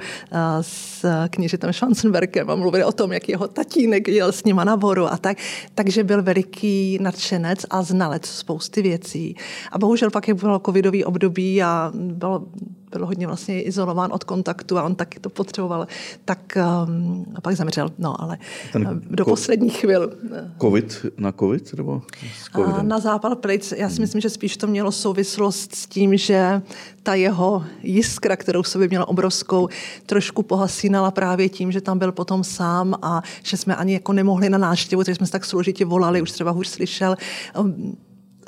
[0.61, 5.07] s kněžitem Schwanzenbergem a mluvil o tom, jak jeho tatínek jel s nima na voru
[5.07, 5.37] a tak.
[5.75, 9.35] Takže byl veliký nadšenec a znalec spousty věcí.
[9.71, 12.45] A bohužel pak je bylo covidový období a bylo
[12.91, 15.87] byl hodně vlastně izolován od kontaktu a on taky to potřeboval,
[16.25, 16.57] tak
[16.87, 17.91] um, a pak zemřel.
[17.97, 18.37] No, ale
[18.73, 20.13] Ten eh, do ko- posledních chvil.
[20.35, 22.01] Eh, covid na covid nebo
[22.43, 23.73] s A na zápal plic.
[23.77, 24.01] Já si hmm.
[24.01, 26.61] myslím, že spíš to mělo souvislost s tím, že
[27.03, 29.69] ta jeho jiskra, kterou sobě měl obrovskou,
[30.05, 34.49] trošku pohasínala právě tím, že tam byl potom sám a že jsme ani jako nemohli
[34.49, 37.15] na návštěvu, takže jsme se tak složitě volali, už třeba hůř slyšel
[37.59, 37.97] um,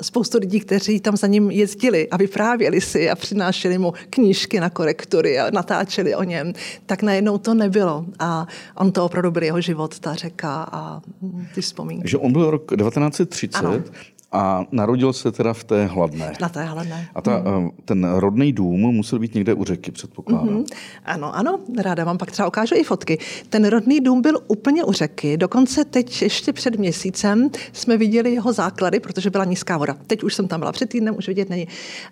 [0.02, 4.70] spoustu lidí, kteří tam za ním jezdili a vyprávěli si a přinášeli mu knížky na
[4.70, 6.52] korektory a natáčeli o něm,
[6.86, 8.06] tak najednou to nebylo.
[8.18, 8.46] A
[8.76, 11.00] on to opravdu byl jeho život, ta řeka a
[11.54, 12.08] ty vzpomínky.
[12.08, 13.82] Že on byl rok 1930 ano
[14.32, 16.32] a narodil se teda v té hladné.
[16.40, 17.08] Na té hladné.
[17.14, 17.70] A ta, mm.
[17.84, 20.48] ten rodný dům musel být někde u řeky, předpokládám.
[20.48, 20.76] Mm-hmm.
[21.04, 23.18] Ano, ano, ráda vám pak třeba ukážu i fotky.
[23.48, 28.52] Ten rodný dům byl úplně u řeky, dokonce teď ještě před měsícem jsme viděli jeho
[28.52, 29.96] základy, protože byla nízká voda.
[30.06, 31.68] Teď už jsem tam byla před týdnem, už vidět není.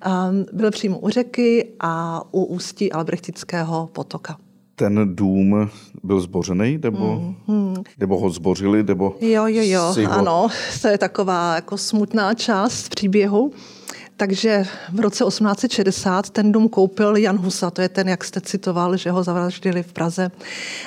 [0.07, 4.37] Um, byl přímo u řeky a u ústí Albrechtického potoka
[4.79, 5.71] ten dům
[6.03, 7.83] byl zbořený, nebo, mm-hmm.
[7.99, 9.17] nebo ho zbořili, nebo...
[9.21, 10.13] Jo, jo, jo, ho...
[10.13, 10.49] ano,
[10.83, 13.53] to je taková jako smutná část příběhu.
[14.19, 18.97] takže v roce 1860 ten dům koupil Jan Husa, to je ten, jak jste citoval,
[18.97, 20.31] že ho zavraždili v Praze.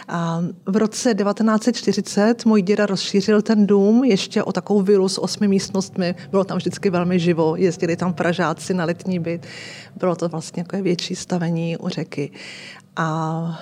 [0.08, 5.48] A v roce 1940 můj děda rozšířil ten dům ještě o takovou vilu s osmi
[5.48, 6.16] místnostmi.
[6.32, 9.46] Bylo tam vždycky velmi živo, jezdili tam Pražáci na letní byt.
[9.96, 12.32] Bylo to vlastně jako větší stavení u řeky.
[12.96, 13.60] A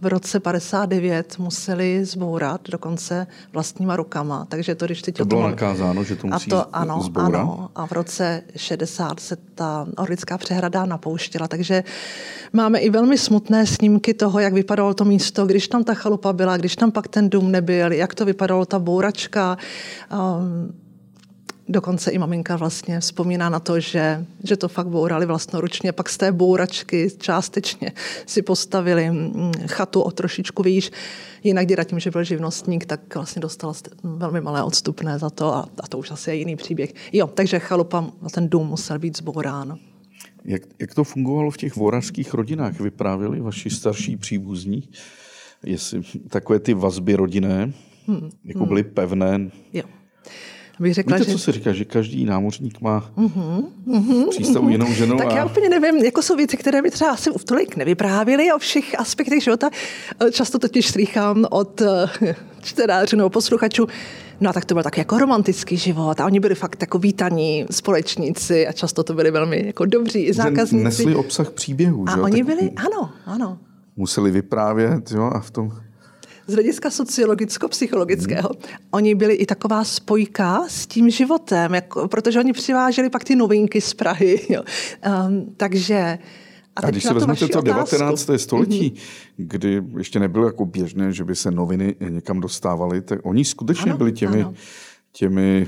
[0.00, 4.44] v roce 59 museli zbourat dokonce vlastníma rukama.
[4.48, 5.50] Takže to, když teď to bylo tom...
[5.50, 7.40] nakázáno, že to musí a to, ano, zbourat?
[7.40, 7.70] Ano.
[7.74, 11.48] A v roce 60 se ta orlická přehrada napouštěla.
[11.48, 11.84] Takže
[12.52, 16.56] máme i velmi smutné snímky toho, jak vypadalo to místo, když tam ta chalupa byla,
[16.56, 19.58] když tam pak ten dům nebyl, jak to vypadalo ta bouračka.
[20.12, 20.87] Um,
[21.70, 25.92] Dokonce i maminka vlastně vzpomíná na to, že, že to fakt bourali vlastnoručně.
[25.92, 27.92] Pak z té bouračky částečně
[28.26, 30.90] si postavili mm, chatu o trošičku výš.
[31.42, 35.68] Jinak děda tím, že byl živnostník, tak vlastně dostal velmi malé odstupné za to a,
[35.80, 36.94] a to už asi je jiný příběh.
[37.12, 39.78] Jo, takže chalupa, ten dům musel být zbourán.
[40.44, 42.80] Jak, jak to fungovalo v těch vorařských rodinách?
[42.80, 44.88] Vyprávěli vaši starší příbuzní?
[45.64, 47.72] Jestli takové ty vazby rodinné,
[48.06, 48.68] hmm, jako hmm.
[48.68, 49.50] byly pevné?
[49.72, 49.82] Jo
[50.80, 51.32] bych řekla, Víte, že...
[51.32, 54.70] co se říká, že každý námořník má uh-huh, uh-huh, přístavu uh-huh.
[54.70, 55.16] jinou ženou?
[55.16, 55.36] Tak a...
[55.36, 59.42] já úplně nevím, jako jsou věci, které by třeba asi tolik nevyprávěly o všech aspektech
[59.42, 59.70] života.
[60.32, 63.86] Často totiž slýchám od eh, čtenářů nebo posluchačů,
[64.40, 67.66] No a tak to byl tak jako romantický život a oni byli fakt jako vítaní
[67.70, 70.84] společníci a často to byli velmi jako dobří i zákazníci.
[70.84, 72.20] Nesli obsah příběhů, A že?
[72.20, 73.58] oni tak byli, ano, ano.
[73.96, 75.72] Museli vyprávět, jo, a v tom
[76.48, 78.76] z hlediska sociologicko-psychologického, hmm.
[78.90, 83.80] oni byli i taková spojka s tím životem, jako, protože oni přiváželi pak ty novinky
[83.80, 84.40] z Prahy.
[84.48, 84.62] Jo.
[85.26, 86.18] Um, takže
[86.76, 88.30] a, a když si vezmete to 19.
[88.36, 89.00] století, mm-hmm.
[89.36, 93.98] kdy ještě nebylo jako běžné, že by se noviny někam dostávaly, tak oni skutečně ano,
[93.98, 94.54] byli těmi, ano.
[95.12, 95.66] těmi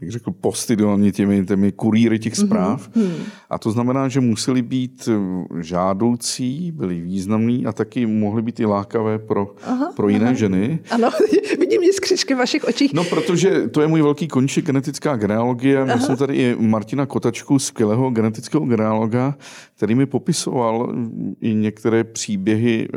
[0.00, 2.88] bych řekl, postidoni těmi, těmi kurýry těch mhm, zpráv.
[2.88, 3.12] Mm-hmm.
[3.50, 8.64] A to znamená, že museli být eh, žádoucí, byli významní a taky mohli být i
[8.64, 10.34] lákavé pro, aha, pro jiné aha.
[10.34, 10.78] ženy.
[10.90, 11.10] Ano,
[11.58, 12.94] vidím jiskřičky v vašich očích.
[12.94, 15.84] No, protože to je můj velký končík genetická genealogie.
[15.84, 19.34] Měl jsem tady i Martina Kotačku, skvělého genetického genealoga,
[19.76, 20.94] který mi popisoval
[21.40, 22.88] i některé příběhy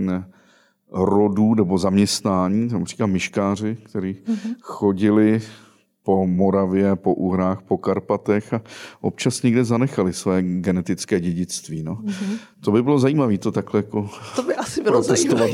[0.00, 0.24] um,
[0.90, 4.54] rodů nebo zaměstnání, tam říkám myškáři, kteří uh-huh.
[4.60, 5.40] chodili
[6.06, 8.62] po Moravě, po Uhrách, po Karpatech a
[9.00, 11.82] občas někde zanechali své genetické dědictví.
[11.82, 11.94] No.
[11.94, 12.38] Mm-hmm.
[12.66, 15.50] To by bylo zajímavé to takhle jako To by asi bylo zajímavé.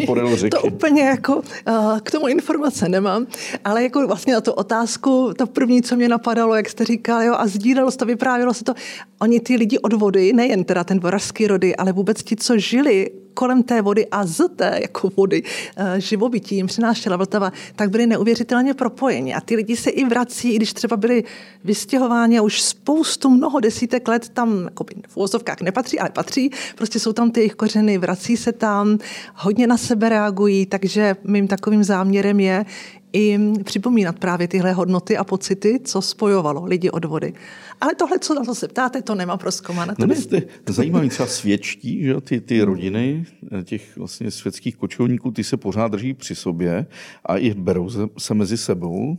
[0.51, 3.27] To úplně jako uh, k tomu informace nemám,
[3.65, 7.35] ale jako vlastně na tu otázku, to první, co mě napadalo, jak jste říkal, jo,
[7.39, 8.75] a sdílelo se to, vyprávělo se to,
[9.21, 13.11] oni ty lidi od vody, nejen teda ten vorařský rody, ale vůbec ti, co žili
[13.35, 15.43] kolem té vody a z té jako vody
[15.77, 19.35] eh, živobytí jim přinášela Vltava, tak byli neuvěřitelně propojeni.
[19.35, 21.25] A ty lidi se i vrací, i když třeba byli
[21.65, 26.51] vystěhováni a už spoustu, mnoho desítek let tam jako v úvozovkách nepatří, ale patří.
[26.77, 28.99] Prostě jsou tam ty jejich kořeny, vrací se tam,
[29.35, 32.65] hodně na sebe reagují, takže mým takovým záměrem je
[33.13, 37.33] i připomínat právě tyhle hodnoty a pocity, co spojovalo lidi od vody.
[37.81, 39.95] Ale tohle, co na to se ptáte, to nemám proskoumané.
[39.99, 43.25] No, jste, to zajímavé třeba svědčtí, že ty, ty rodiny
[43.65, 46.87] těch vlastně světských kočovníků, ty se pořád drží při sobě
[47.27, 49.19] a i berou se mezi sebou.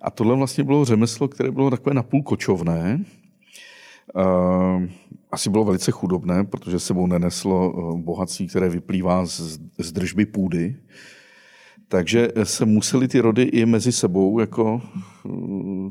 [0.00, 3.04] A tohle vlastně bylo řemeslo, které bylo takové napůl kočovné.
[5.30, 10.76] Asi bylo velice chudobné, protože sebou neneslo eh, bohatství, které vyplývá z, z držby půdy.
[11.88, 14.82] Takže se museli ty rody i mezi sebou jako
[15.26, 15.90] eh,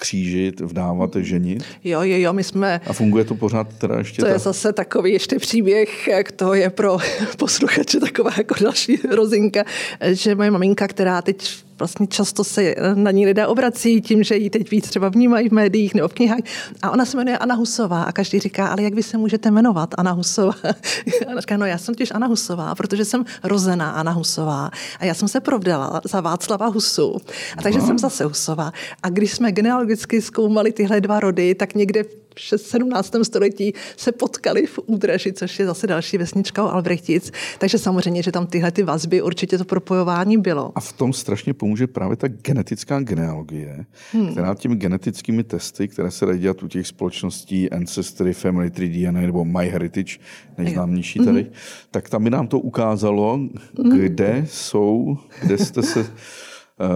[0.00, 1.64] křížit, vdávat, ženit.
[1.84, 2.80] Jo, jo, jo, my jsme...
[2.86, 4.22] A funguje to pořád teda ještě?
[4.22, 4.32] To ta...
[4.32, 6.98] je zase takový ještě příběh, jak to je pro
[7.38, 9.64] posluchače taková jako další rozinka,
[10.12, 14.50] že moje maminka, která teď vlastně často se na ní lidé obrací tím, že ji
[14.50, 16.38] teď víc třeba vnímají v médiích nebo v knihách.
[16.82, 19.94] A ona se jmenuje Anna Husová a každý říká, ale jak vy se můžete jmenovat
[19.98, 20.54] Anna Husová?
[21.36, 25.14] A říká, no já jsem těž Anna Husová, protože jsem rozená Anna Husová a já
[25.14, 27.16] jsem se provdala za Václava Husu.
[27.56, 27.86] A takže Aha.
[27.86, 28.72] jsem zase Husová.
[29.02, 32.04] A když jsme genealogicky zkoumali tyhle dva rody, tak někde
[32.56, 33.12] 17.
[33.22, 37.32] století se potkali v Údraži, což je zase další vesnička o Albrechtic.
[37.58, 40.72] Takže samozřejmě, že tam tyhle ty vazby, určitě to propojování bylo.
[40.74, 44.32] A v tom strašně pomůže právě ta genetická genealogie, hmm.
[44.32, 49.20] která těmi genetickými testy, které se dají dělat u těch společností Ancestry, Family Tree DNA
[49.20, 50.18] nebo MyHeritage,
[50.58, 51.52] nejznámější tady, hmm.
[51.90, 53.98] tak tam by nám to ukázalo, hmm.
[53.98, 56.06] kde jsou, kde jste se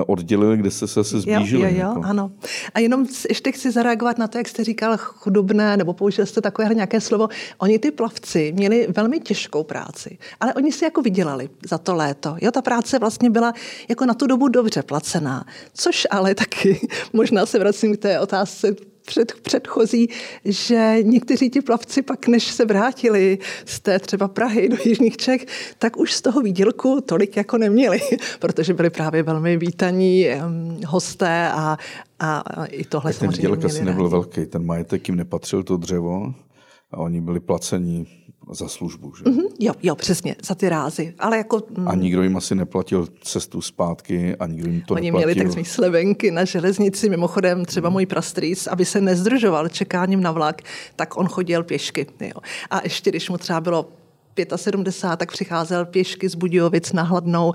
[0.06, 1.62] oddělili, kde jste se zase zblížili.
[1.62, 2.02] Jo, jo, jo, jako.
[2.04, 2.30] ano.
[2.74, 6.74] A jenom ještě chci zareagovat na to, jak jste říkal chudobné, nebo použil jste takové
[6.74, 7.28] nějaké slovo.
[7.58, 12.36] Oni ty plavci měli velmi těžkou práci, ale oni si jako vydělali za to léto.
[12.40, 13.52] Jo, ta práce vlastně byla
[13.88, 18.74] jako na tu dobu dobře placená, což ale taky, možná se vracím k té otázce
[19.06, 20.08] před, předchozí,
[20.44, 25.46] že někteří ti plavci pak, než se vrátili z té třeba Prahy do Jižních Čech,
[25.78, 28.00] tak už z toho výdělku tolik jako neměli,
[28.38, 30.26] protože byli právě velmi vítaní
[30.86, 31.78] hosté a,
[32.18, 35.76] a, a i tohle tak ten výdělek asi nebyl velký, ten majetek jim nepatřil to
[35.76, 36.34] dřevo
[36.90, 38.06] a oni byli placení
[38.50, 39.12] za službu.
[39.16, 39.24] Že?
[39.24, 41.14] Mm-hmm, jo, jo, přesně, za ty rázy.
[41.18, 45.06] Ale jako, mm, a nikdo jim asi neplatil cestu zpátky a nikdo jim to Oni
[45.10, 45.26] neplatil.
[45.28, 50.62] měli takzvané slevenky na železnici, mimochodem třeba můj prastrýc, aby se nezdržoval čekáním na vlak,
[50.96, 52.06] tak on chodil pěšky.
[52.20, 52.40] Jo.
[52.70, 53.88] A ještě když mu třeba bylo
[54.56, 57.52] 75, tak přicházel pěšky z Budějovic na hladnou,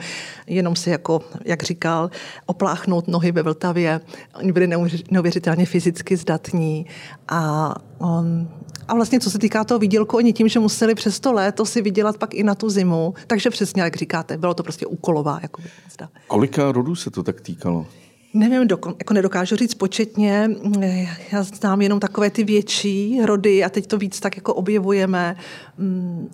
[0.48, 2.10] jenom si jako, jak říkal,
[2.46, 4.02] opláchnout nohy ve Vltavě.
[4.36, 4.70] Oni byli
[5.12, 6.86] neuvěřitelně fyzicky zdatní
[7.28, 8.48] a on,
[8.88, 11.82] a vlastně co se týká toho výdělku, oni tím, že museli přes to léto si
[11.82, 15.40] vydělat pak i na tu zimu, takže přesně, jak říkáte, bylo to prostě úkolová.
[15.42, 15.62] Jako.
[16.28, 17.86] Kolika rodů se to tak týkalo?
[18.34, 20.50] Nevím, dokon, jako nedokážu říct početně.
[21.32, 25.36] Já znám jenom takové ty větší rody a teď to víc tak jako objevujeme.
[25.78, 26.30] Mm,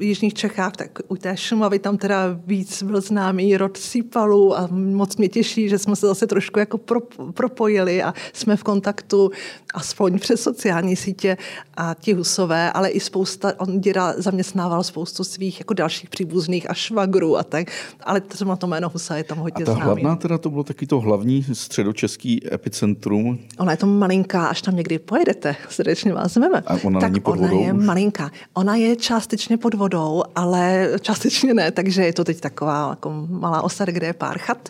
[0.00, 4.68] a Jižních Čechách, tak u té Šumavy tam teda víc byl známý rod Sípalů a
[4.70, 7.00] moc mě těší, že jsme se zase trošku jako pro,
[7.34, 9.30] propojili a jsme v kontaktu
[9.74, 11.36] aspoň přes sociální sítě
[11.76, 16.74] a ti husové, ale i spousta, on děda zaměstnával spoustu svých jako dalších příbuzných a
[16.74, 17.66] švagrů a tak,
[18.02, 19.84] ale třeba to jméno Husa je tam hodně A ta známý.
[19.84, 23.38] hlavná teda to bylo taky to hlavní středočeský epicentrum.
[23.58, 26.62] Ona je to malinká, až tam někdy pojedete, srdečně vás zveme.
[26.66, 27.84] A ona tak není pod ona je už?
[27.84, 28.30] malinká.
[28.54, 33.62] Ona je částečně pod vodou, ale částečně ne, takže je to teď taková jako malá
[33.62, 34.68] osada, kde je pár chat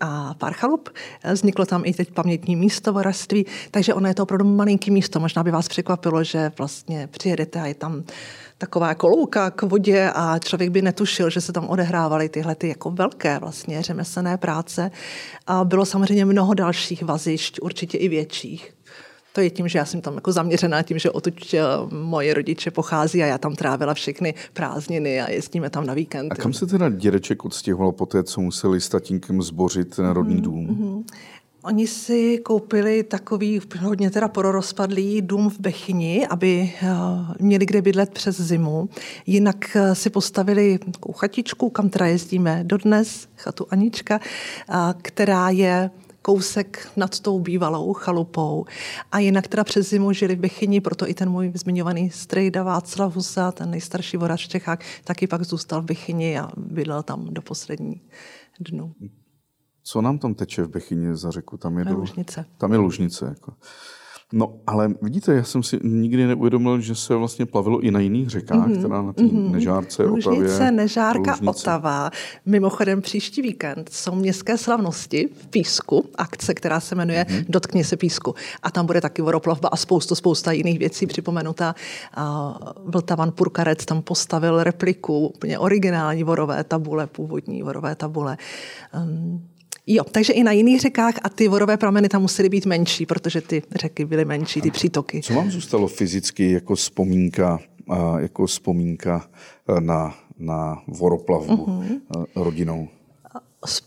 [0.00, 0.88] a pár chalup.
[1.32, 5.20] Vzniklo tam i teď pamětní místo vorařství, takže ono je to opravdu malinký místo.
[5.20, 8.02] Možná by vás překvapilo, že vlastně přijedete a je tam
[8.58, 12.68] taková jako louka k vodě a člověk by netušil, že se tam odehrávaly tyhle ty
[12.68, 14.90] jako velké vlastně řemeslné práce.
[15.46, 18.75] A bylo samozřejmě mnoho dalších vazišť, určitě i větších.
[19.36, 21.60] To je tím, že já jsem tam jako zaměřená tím, že odtud eh,
[21.90, 26.32] moje rodiče pochází a já tam trávila všechny prázdniny a jezdíme tam na víkend.
[26.32, 30.40] A kam se teda dědeček odstěhoval po té, co museli s tatínkem zbořit ten rodný
[30.40, 30.66] dům?
[30.66, 31.04] Mm-hmm.
[31.62, 36.88] Oni si koupili takový hodně teda pororozpadlý dům v Bechyni, aby eh,
[37.40, 38.88] měli kde bydlet přes zimu.
[39.26, 44.20] Jinak eh, si postavili takovou chatičku, kam teda jezdíme dodnes, chatu Anička,
[45.02, 45.90] která je
[46.26, 48.64] kousek nad tou bývalou chalupou.
[49.12, 53.14] A jinak teda přes zimu žili v Bechyni, proto i ten můj zmiňovaný strejda Václav
[53.14, 57.42] Husa, ten nejstarší vorač v Čechách, taky pak zůstal v Bechyni a bydlel tam do
[57.42, 58.00] poslední
[58.60, 58.94] dnu.
[59.82, 61.56] Co nám tam teče v Bechyni za řeku?
[61.56, 61.98] Tam je, je do...
[61.98, 62.44] Lužnice.
[62.58, 63.24] Tam je Lužnice.
[63.24, 63.52] Jako.
[64.32, 68.28] No, ale vidíte, já jsem si nikdy neuvědomil, že se vlastně plavilo i na jiných
[68.28, 68.82] řekách, mm-hmm.
[68.82, 69.50] teda na té mm-hmm.
[69.50, 70.70] Nežárce, Lužnice, Otavě.
[70.70, 71.50] Nežárka, Lužnice.
[71.50, 72.10] Otava.
[72.46, 77.44] Mimochodem příští víkend jsou městské slavnosti v Písku, akce, která se jmenuje mm-hmm.
[77.48, 78.34] Dotkni se Písku.
[78.62, 81.74] A tam bude taky voroplavba a spoustu, spousta jiných věcí připomenuta.
[82.14, 88.36] A Vltavan Purkarec tam postavil repliku, úplně originální vorové tabule, původní vorové tabule.
[88.94, 89.42] Um,
[89.86, 93.40] Jo, takže i na jiných řekách a ty vorové prameny tam musely být menší, protože
[93.40, 95.22] ty řeky byly menší, ty přítoky.
[95.22, 97.58] Co vám zůstalo fyzicky jako vzpomínka,
[98.18, 99.28] jako vzpomínka
[99.76, 102.00] eh, na, na voroplavbu Mhm.
[102.10, 102.26] uh-huh.
[102.36, 102.88] rodinou?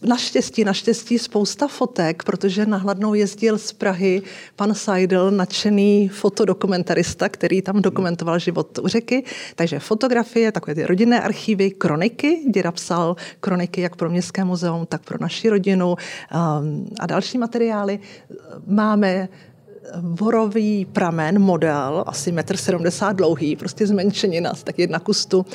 [0.02, 4.22] Naštěstí, naštěstí spousta fotek, protože na Hladnou jezdil z Prahy
[4.56, 9.24] pan Seidel, nadšený fotodokumentarista, který tam dokumentoval život u řeky.
[9.56, 12.40] Takže fotografie, takové ty rodinné archívy, kroniky.
[12.50, 15.98] Děda psal kroniky jak pro Městské muzeum, tak pro naši rodinu um,
[17.00, 18.00] a další materiály.
[18.68, 19.30] Máme
[20.02, 25.46] vorový pramen, model, asi 1,70 m dlouhý, prostě zmenšenina, tak jedna kustu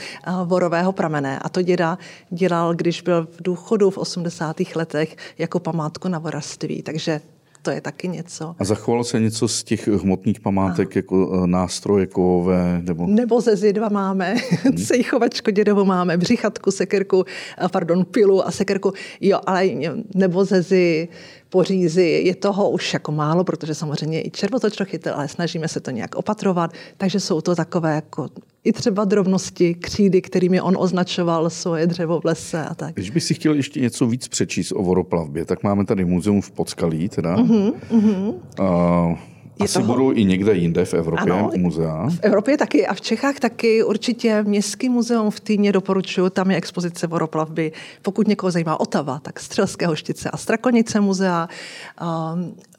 [0.45, 1.39] vorového pramene.
[1.39, 1.99] A to děda
[2.30, 4.57] dělal, když byl v důchodu v 80.
[4.74, 6.82] letech jako památku na vorařství.
[6.82, 7.20] Takže
[7.65, 8.55] to je taky něco.
[8.59, 10.99] A zachovalo se něco z těch hmotných památek, a.
[10.99, 12.83] jako eh, nástroje kovové?
[12.83, 14.79] Nebo, nebo ze zidva máme, hmm.
[14.79, 17.25] sejchovačku dědovu máme, břichatku, sekerku,
[17.73, 19.69] pardon, pilu a sekerku, jo, ale
[20.15, 21.09] nebo ze zi,
[21.49, 26.15] pořízy, je toho už jako málo, protože samozřejmě i červotočrochytel, ale snažíme se to nějak
[26.15, 28.29] opatrovat, takže jsou to takové jako
[28.65, 32.95] i třeba drobnosti, křídy, kterými on označoval svoje dřevo v lese a tak.
[32.95, 36.51] Když bych si chtěl ještě něco víc přečíst o voroplavbě, tak máme tady muzeum v
[36.51, 37.37] Podskalí, teda.
[37.37, 38.35] Uh-huh, uh-huh.
[38.61, 39.19] Uh,
[39.61, 39.87] Asi toho...
[39.87, 42.09] budou i někde jinde v Evropě ano, muzea.
[42.09, 46.57] V Evropě taky a v Čechách taky určitě Městský muzeum v Týně doporučuju, tam je
[46.57, 47.73] expozice voroplavby.
[48.03, 51.49] Pokud někoho zajímá Otava, tak Střelské hoštice a Strakonice muzea.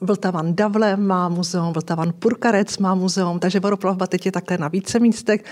[0.02, 5.00] Vltavan Davle má muzeum, Vltavan Purkarec má muzeum, takže vodoplavba teď je takhle na více
[5.00, 5.44] místech.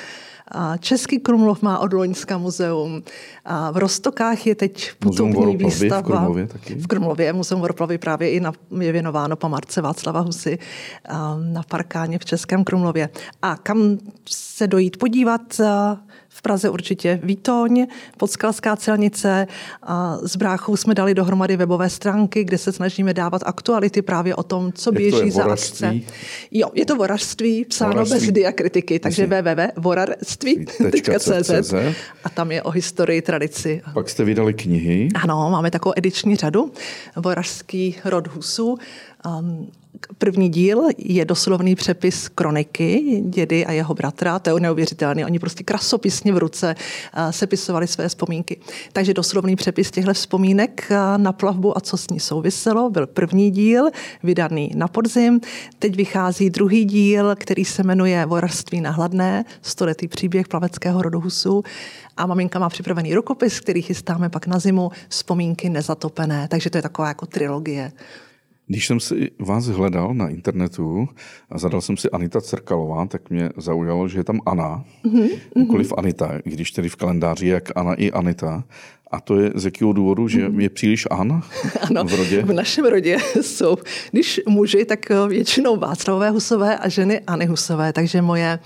[0.80, 3.04] Český Krumlov má od Loňska muzeum.
[3.46, 6.02] A v Rostokách je teď putovní výstava.
[6.02, 6.76] V Krumlově taky?
[6.76, 7.34] V Krumlově.
[7.34, 10.60] Muzeum Voroplavy právě i na, je věnováno památce Václava Husy
[11.52, 13.10] na Parkáně v Českém Krumlově.
[13.42, 13.98] A kam
[14.30, 15.62] se dojít podívat?
[16.44, 17.88] V Praze určitě Vítoň,
[18.18, 19.48] Podskalská celnice.
[19.84, 24.44] A s bráchou jsme dali dohromady webové stránky, kde se snažíme dávat aktuality právě o
[24.44, 25.94] tom, co běží za akce.
[26.52, 28.20] Jo, je to vorařství, psáno vorařství.
[28.20, 31.74] bez diakritiky, takže www.vorařství.cz
[32.24, 33.82] a tam je o historii, tradici.
[33.94, 35.10] Pak jste vydali knihy.
[35.16, 36.72] Ano, máme takovou ediční řadu.
[37.16, 38.78] Vorařský rod Husu.
[39.40, 39.68] Um,
[40.18, 45.26] První díl je doslovný přepis kroniky dědy a jeho bratra, to je neuvěřitelné.
[45.26, 46.76] Oni prostě krasopisně v ruce
[47.32, 48.60] sepisovali své vzpomínky.
[48.94, 53.90] Takže doslovný přepis těchto vzpomínek na plavbu a co s ní souviselo byl první díl,
[54.24, 55.40] vydaný na podzim.
[55.80, 61.64] Teď vychází druhý díl, který se jmenuje Vorařství na hladné, stoletý příběh plaveckého rodu Husu.
[62.18, 66.48] A maminka má připravený rukopis, který chystáme pak na zimu, vzpomínky nezatopené.
[66.48, 67.92] Takže to je taková jako trilogie.
[68.68, 71.10] Když jsem si vás hledal na internetu
[71.50, 75.30] a zadal jsem si Anita Crkalová, tak mě zaujalo, že je tam Ana, mm-hmm.
[75.56, 78.64] nikoliv Anita, když tedy v kalendáři je jak Ana i Anita.
[79.12, 80.60] A to je z jakého důvodu, že mhm.
[80.60, 81.42] je příliš An
[81.82, 82.42] ano, v rodě?
[82.42, 83.78] v našem rodě jsou,
[84.12, 88.60] když muži, tak většinou Václavové Husové a ženyAny Husové, takže moje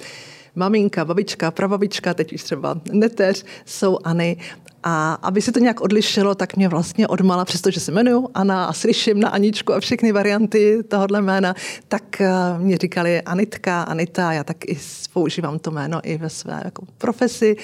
[0.58, 4.38] maminka, babička, prababička, teď už třeba neteř, jsou Any.
[4.84, 8.74] A aby se to nějak odlišilo, tak mě vlastně odmala, přestože se jmenuju Ana a
[8.74, 11.56] slyším na Aničku a všechny varianty tohohle jména,
[11.88, 14.78] tak eh, mě říkali Anitka, Anita, já tak i
[15.14, 17.56] používám to jméno i ve své jako profesi,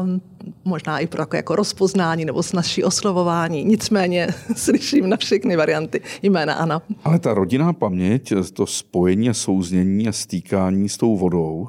[0.00, 0.20] um,
[0.64, 3.64] možná i pro jako, jako rozpoznání nebo snažší oslovování.
[3.64, 6.82] Nicméně slyším na všechny varianty jména Ana.
[7.04, 11.68] Ale ta rodinná paměť, to spojení a souznění a stýkání s tou vodou,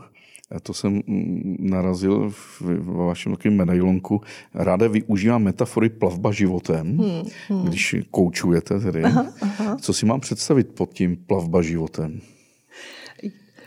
[0.60, 2.62] to jsem mm, narazil v,
[3.08, 4.22] vašem takovém medailonku.
[4.54, 7.66] Ráda využívám metafory plavba životem, hmm, hmm.
[7.66, 9.04] když koučujete tedy.
[9.04, 9.78] Aha, aha.
[9.82, 12.22] Co si mám představit pod tím plavba životem?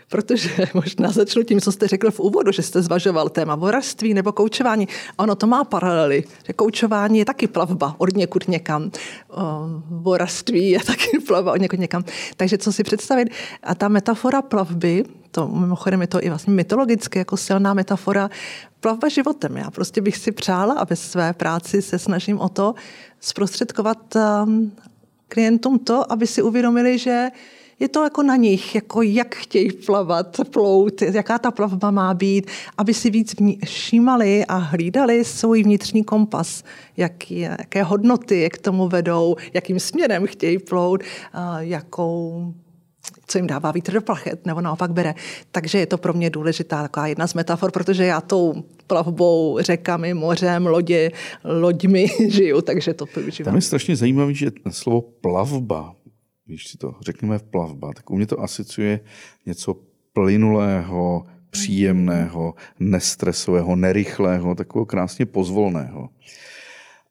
[0.09, 4.31] Protože možná začnu tím, co jste řekl v úvodu, že jste zvažoval téma vorařství nebo
[4.31, 4.87] koučování.
[5.17, 8.91] Ono to má paralely, že koučování je taky plavba od někud někam.
[9.89, 12.03] Vorařství je taky plavba od někud někam.
[12.37, 13.29] Takže co si představit?
[13.63, 18.29] A ta metafora plavby, to mimochodem je to i vlastně mytologicky jako silná metafora,
[18.79, 19.57] plavba životem.
[19.57, 22.75] Já prostě bych si přála a ve své práci se snažím o to
[23.19, 24.71] zprostředkovat um,
[25.27, 27.27] klientům to, aby si uvědomili, že
[27.79, 32.51] je to jako na nich, jako jak chtějí plavat, plout, jaká ta plavba má být,
[32.77, 36.63] aby si víc všímali a hlídali svůj vnitřní kompas,
[36.97, 41.03] jak je, jaké hodnoty je k tomu vedou, jakým směrem chtějí plout,
[41.59, 42.53] jakou
[43.27, 45.15] co jim dává vítr do plachet, nebo naopak bere.
[45.51, 50.13] Takže je to pro mě důležitá taková jedna z metafor, protože já tou plavbou, řekami,
[50.13, 51.11] mořem, lodě,
[51.43, 53.45] loďmi žiju, takže to používám.
[53.45, 55.96] Tam je strašně zajímavé, že slovo plavba
[56.47, 58.99] když si to řekneme v plavba, tak u mě to asociuje
[59.45, 59.75] něco
[60.13, 66.09] plynulého, příjemného, nestresového, nerychlého, takového krásně pozvolného.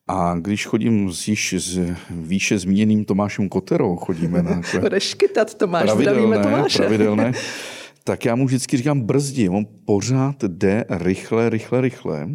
[0.09, 6.39] A když chodím s již s výše zmíněným Tomášem Koterou, chodíme na Reškytat Tomáš, pravidelné,
[6.43, 6.79] Tomáše.
[6.79, 7.33] pravidelné
[8.07, 9.49] tak já mu vždycky říkám brzdi.
[9.49, 12.29] On pořád jde rychle, rychle, rychle.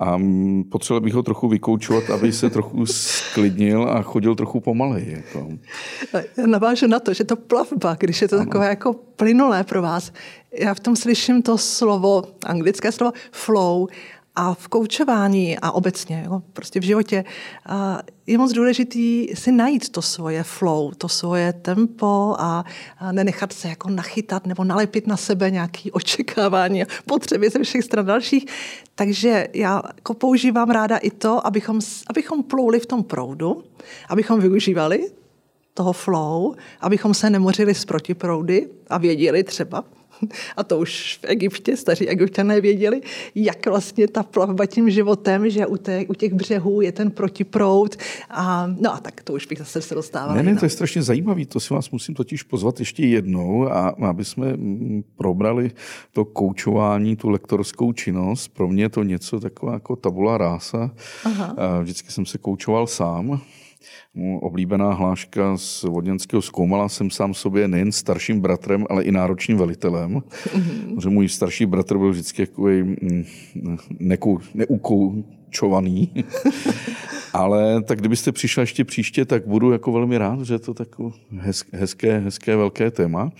[0.00, 0.20] A
[0.70, 5.12] potřeboval bych ho trochu vykoučovat, aby se trochu sklidnil a chodil trochu pomaleji.
[5.12, 5.48] Jako.
[6.36, 8.44] Já navážu na to, že to plavba, když je to ano.
[8.44, 10.12] takové jako plynulé pro vás,
[10.52, 13.88] já v tom slyším to slovo, anglické slovo flow,
[14.36, 17.24] a v koučování a obecně, jo, prostě v životě,
[18.26, 22.64] je moc důležitý si najít to svoje flow, to svoje tempo a,
[23.12, 28.06] nenechat se jako nachytat nebo nalepit na sebe nějaké očekávání a potřeby ze všech stran
[28.06, 28.46] dalších.
[28.94, 33.64] Takže já jako používám ráda i to, abychom, abychom plouli v tom proudu,
[34.08, 35.10] abychom využívali
[35.74, 39.84] toho flow, abychom se nemořili z protiproudy a věděli třeba,
[40.56, 43.00] a to už v Egyptě, staří egyptiané věděli,
[43.34, 47.96] jak vlastně ta plavba tím životem, že u, té, u těch břehů je ten protiprout.
[48.30, 50.36] A, no a tak to už bych zase se dostával.
[50.36, 53.88] Ne, ne, to je strašně zajímavé, to si vás musím totiž pozvat ještě jednou, a
[53.88, 55.70] aby jsme mm, probrali
[56.12, 58.48] to koučování, tu lektorskou činnost.
[58.48, 60.90] Pro mě je to něco taková jako tabula rása.
[61.24, 61.56] Aha.
[61.82, 63.40] Vždycky jsem se koučoval sám
[64.40, 70.14] oblíbená hláška z Vodňanského zkoumala jsem sám sobě nejen starším bratrem, ale i náročným velitelem.
[70.14, 71.00] Mm-hmm.
[71.02, 72.48] Že můj starší bratr byl vždycky
[73.98, 76.12] nekou, neukoučovaný.
[77.34, 81.10] ale tak kdybyste přišla ještě příště, tak budu jako velmi rád, že je to takové
[81.72, 83.32] hezké, hezké, velké téma.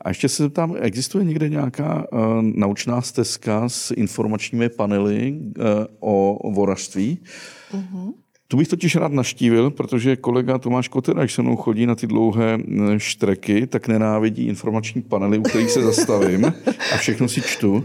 [0.00, 5.64] A ještě se tam existuje někde nějaká uh, naučná stezka s informačními panely uh,
[6.00, 7.18] o vorařství?
[7.72, 8.12] Mm-hmm.
[8.48, 12.06] Tu bych totiž rád naštívil, protože kolega Tomáš Kotera, když se mnou chodí na ty
[12.06, 12.58] dlouhé
[12.96, 16.44] štreky, tak nenávidí informační panely, u kterých se zastavím
[16.94, 17.84] a všechno si čtu.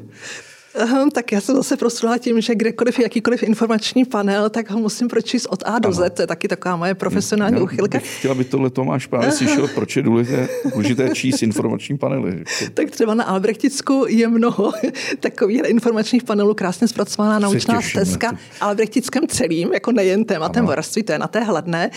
[1.14, 5.48] Tak já jsem zase proslula tím, že kdekoliv jakýkoliv informační panel, tak ho musím pročíst
[5.50, 6.14] od A do Z.
[6.14, 8.00] To je taky taková moje profesionální já uchylka.
[8.18, 12.44] Chtěla by tohle Tomáš právě slyšel, proč je důležité, důležité číst informační panely.
[12.74, 14.72] Tak třeba na Albrechticku je mnoho
[15.20, 18.38] takových informačních panelů, krásně zpracovaná naučná stezka.
[18.62, 21.92] Albrechtickém celým, jako nejen tématem vorství, to je na té hladné.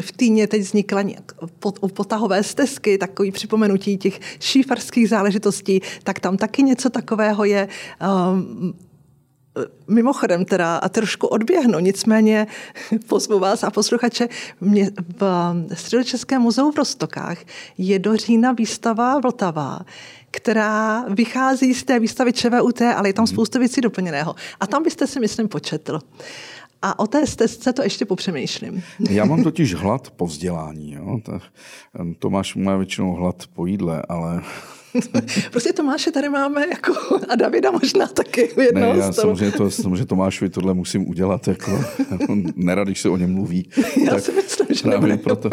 [0.00, 1.04] V Týně teď vznikla
[1.94, 7.68] potahové stezky, takový připomenutí těch šífarských záležitostí, tak tam taky něco takového je.
[8.00, 8.74] Um,
[9.88, 12.46] Mimochodem teda a trošku odběhnu, nicméně
[13.08, 14.28] pozvu vás a posluchače,
[14.60, 17.38] mě v Středočeském muzeu v Rostokách
[17.78, 19.80] je do října výstava Vltavá,
[20.30, 24.34] která vychází z té výstavy ČVUT, ale je tam spoustu věcí doplněného.
[24.60, 26.00] A tam byste si, myslím, početl.
[26.82, 28.82] A o té stezce to ještě popřemýšlím.
[29.10, 30.92] Já mám totiž hlad po vzdělání.
[30.92, 31.18] Jo?
[32.18, 34.42] Tomáš má většinou hlad po jídle, ale
[35.50, 36.94] prostě Tomáše tady máme jako
[37.28, 41.48] a Davida možná taky v jednom ne, já samozřejmě, to, samozřejmě Tomášovi tohle musím udělat,
[41.48, 41.84] jako
[42.56, 43.68] nerad, když se o něm mluví.
[44.04, 45.50] Já tak si myslím, že nebude proto.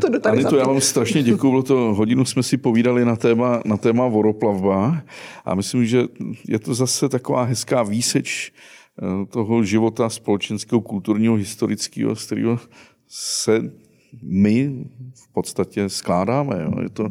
[0.00, 3.62] to tady to já vám strašně děkuju, bylo to hodinu jsme si povídali na téma,
[3.64, 5.02] na téma voroplavba
[5.44, 6.02] a myslím, že
[6.48, 12.58] je to zase taková hezká výseč eh, toho života společenského, kulturního, historického, z kterého
[13.08, 13.60] se
[14.22, 16.62] my v podstatě skládáme.
[16.62, 16.82] Jo.
[16.82, 17.08] Je to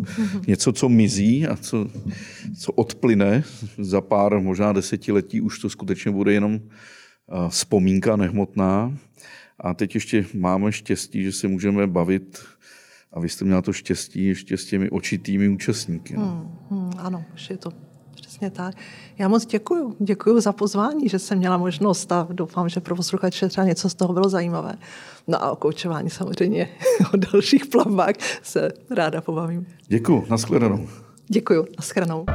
[0.48, 1.88] něco, co mizí a co,
[2.60, 3.44] co odplyne.
[3.78, 6.60] Za pár, možná desetiletí už to skutečně bude jenom
[7.50, 8.98] vzpomínka nehmotná.
[9.60, 12.40] A teď ještě máme štěstí, že se můžeme bavit
[13.14, 16.16] a vy jste měla to štěstí ještě s těmi očitými účastníky.
[16.16, 17.72] Hmm, hmm, ano, už je to
[18.36, 18.76] přesně tak.
[19.18, 19.96] Já moc děkuji.
[20.00, 23.94] Děkuji za pozvání, že jsem měla možnost a doufám, že pro posluchače třeba něco z
[23.94, 24.76] toho bylo zajímavé.
[25.28, 26.70] No a o koučování samozřejmě,
[27.14, 29.66] o dalších plavbách se ráda pobavím.
[29.88, 30.88] Děkuji, nashledanou.
[31.28, 32.26] Děkuji, nashledanou.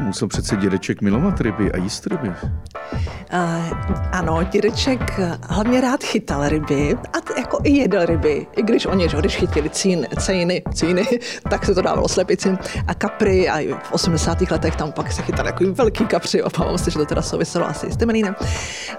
[0.00, 2.28] To musel přece dědeček milovat ryby a jíst ryby.
[2.28, 2.34] Uh,
[4.12, 8.46] ano, dědeček hlavně rád chytal ryby a jako i jedl ryby.
[8.56, 11.06] I když oni, že když chytili cín, cejny, cíny,
[11.50, 14.40] tak se to dávalo slepici a kapry a v 80.
[14.50, 16.42] letech tam pak se chytali jako velký kapři.
[16.42, 18.36] Obávám se, že to teda souviselo asi s Temelínem,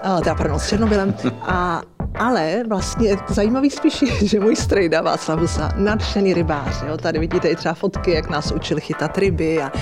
[0.04, 1.14] uh, teda pardon, s Černobylem.
[1.40, 1.82] A
[2.14, 6.82] ale vlastně zajímavý spíš je, že můj strejda Václav Husa, nadšený rybář.
[6.86, 6.96] Jo?
[6.96, 9.72] Tady vidíte i třeba fotky, jak nás učil chytat ryby a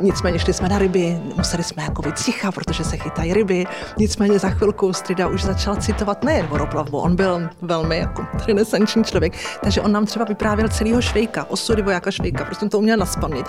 [0.00, 3.66] Nicméně šli jsme na ryby, museli jsme jako být ticha, protože se chytají ryby.
[3.98, 9.32] Nicméně za chvilku Strida už začal citovat nejen voroplavbu, on byl velmi jako renesanční člověk,
[9.62, 13.46] takže on nám třeba vyprávěl celého švejka, osudy vojáka švejka, prostě to uměl naspamět.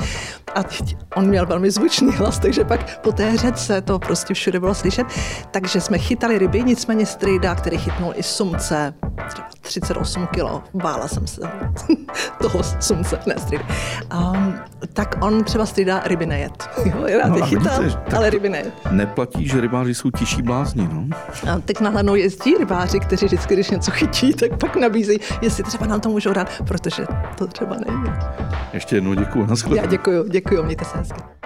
[0.55, 0.63] A
[1.15, 5.07] on měl velmi zvučný hlas, takže pak po té řece to prostě všude bylo slyšet.
[5.51, 8.93] Takže jsme chytali ryby, nicméně Strida, který chytnul i sumce,
[9.27, 11.41] třeba 38 kilo, bála jsem se
[12.41, 13.63] toho sumce, ne Strida.
[14.19, 14.55] Um,
[14.93, 16.69] tak on třeba Strida ryby ne nejet.
[16.85, 18.73] Jo, rád no je chytal, vidíte, ale ryby nejet.
[18.91, 21.17] Neplatí, že rybáři jsou tiší blázni, no?
[21.51, 25.63] A tak na hladnou jezdí rybáři, kteří vždycky, když něco chytí, tak pak nabízejí, jestli
[25.63, 27.05] třeba nám to můžou dát, protože
[27.37, 28.19] to třeba nejde.
[28.73, 29.47] Ještě jednou děkuji.
[29.75, 31.38] Já děkuji, děkuji, mějte se hezky.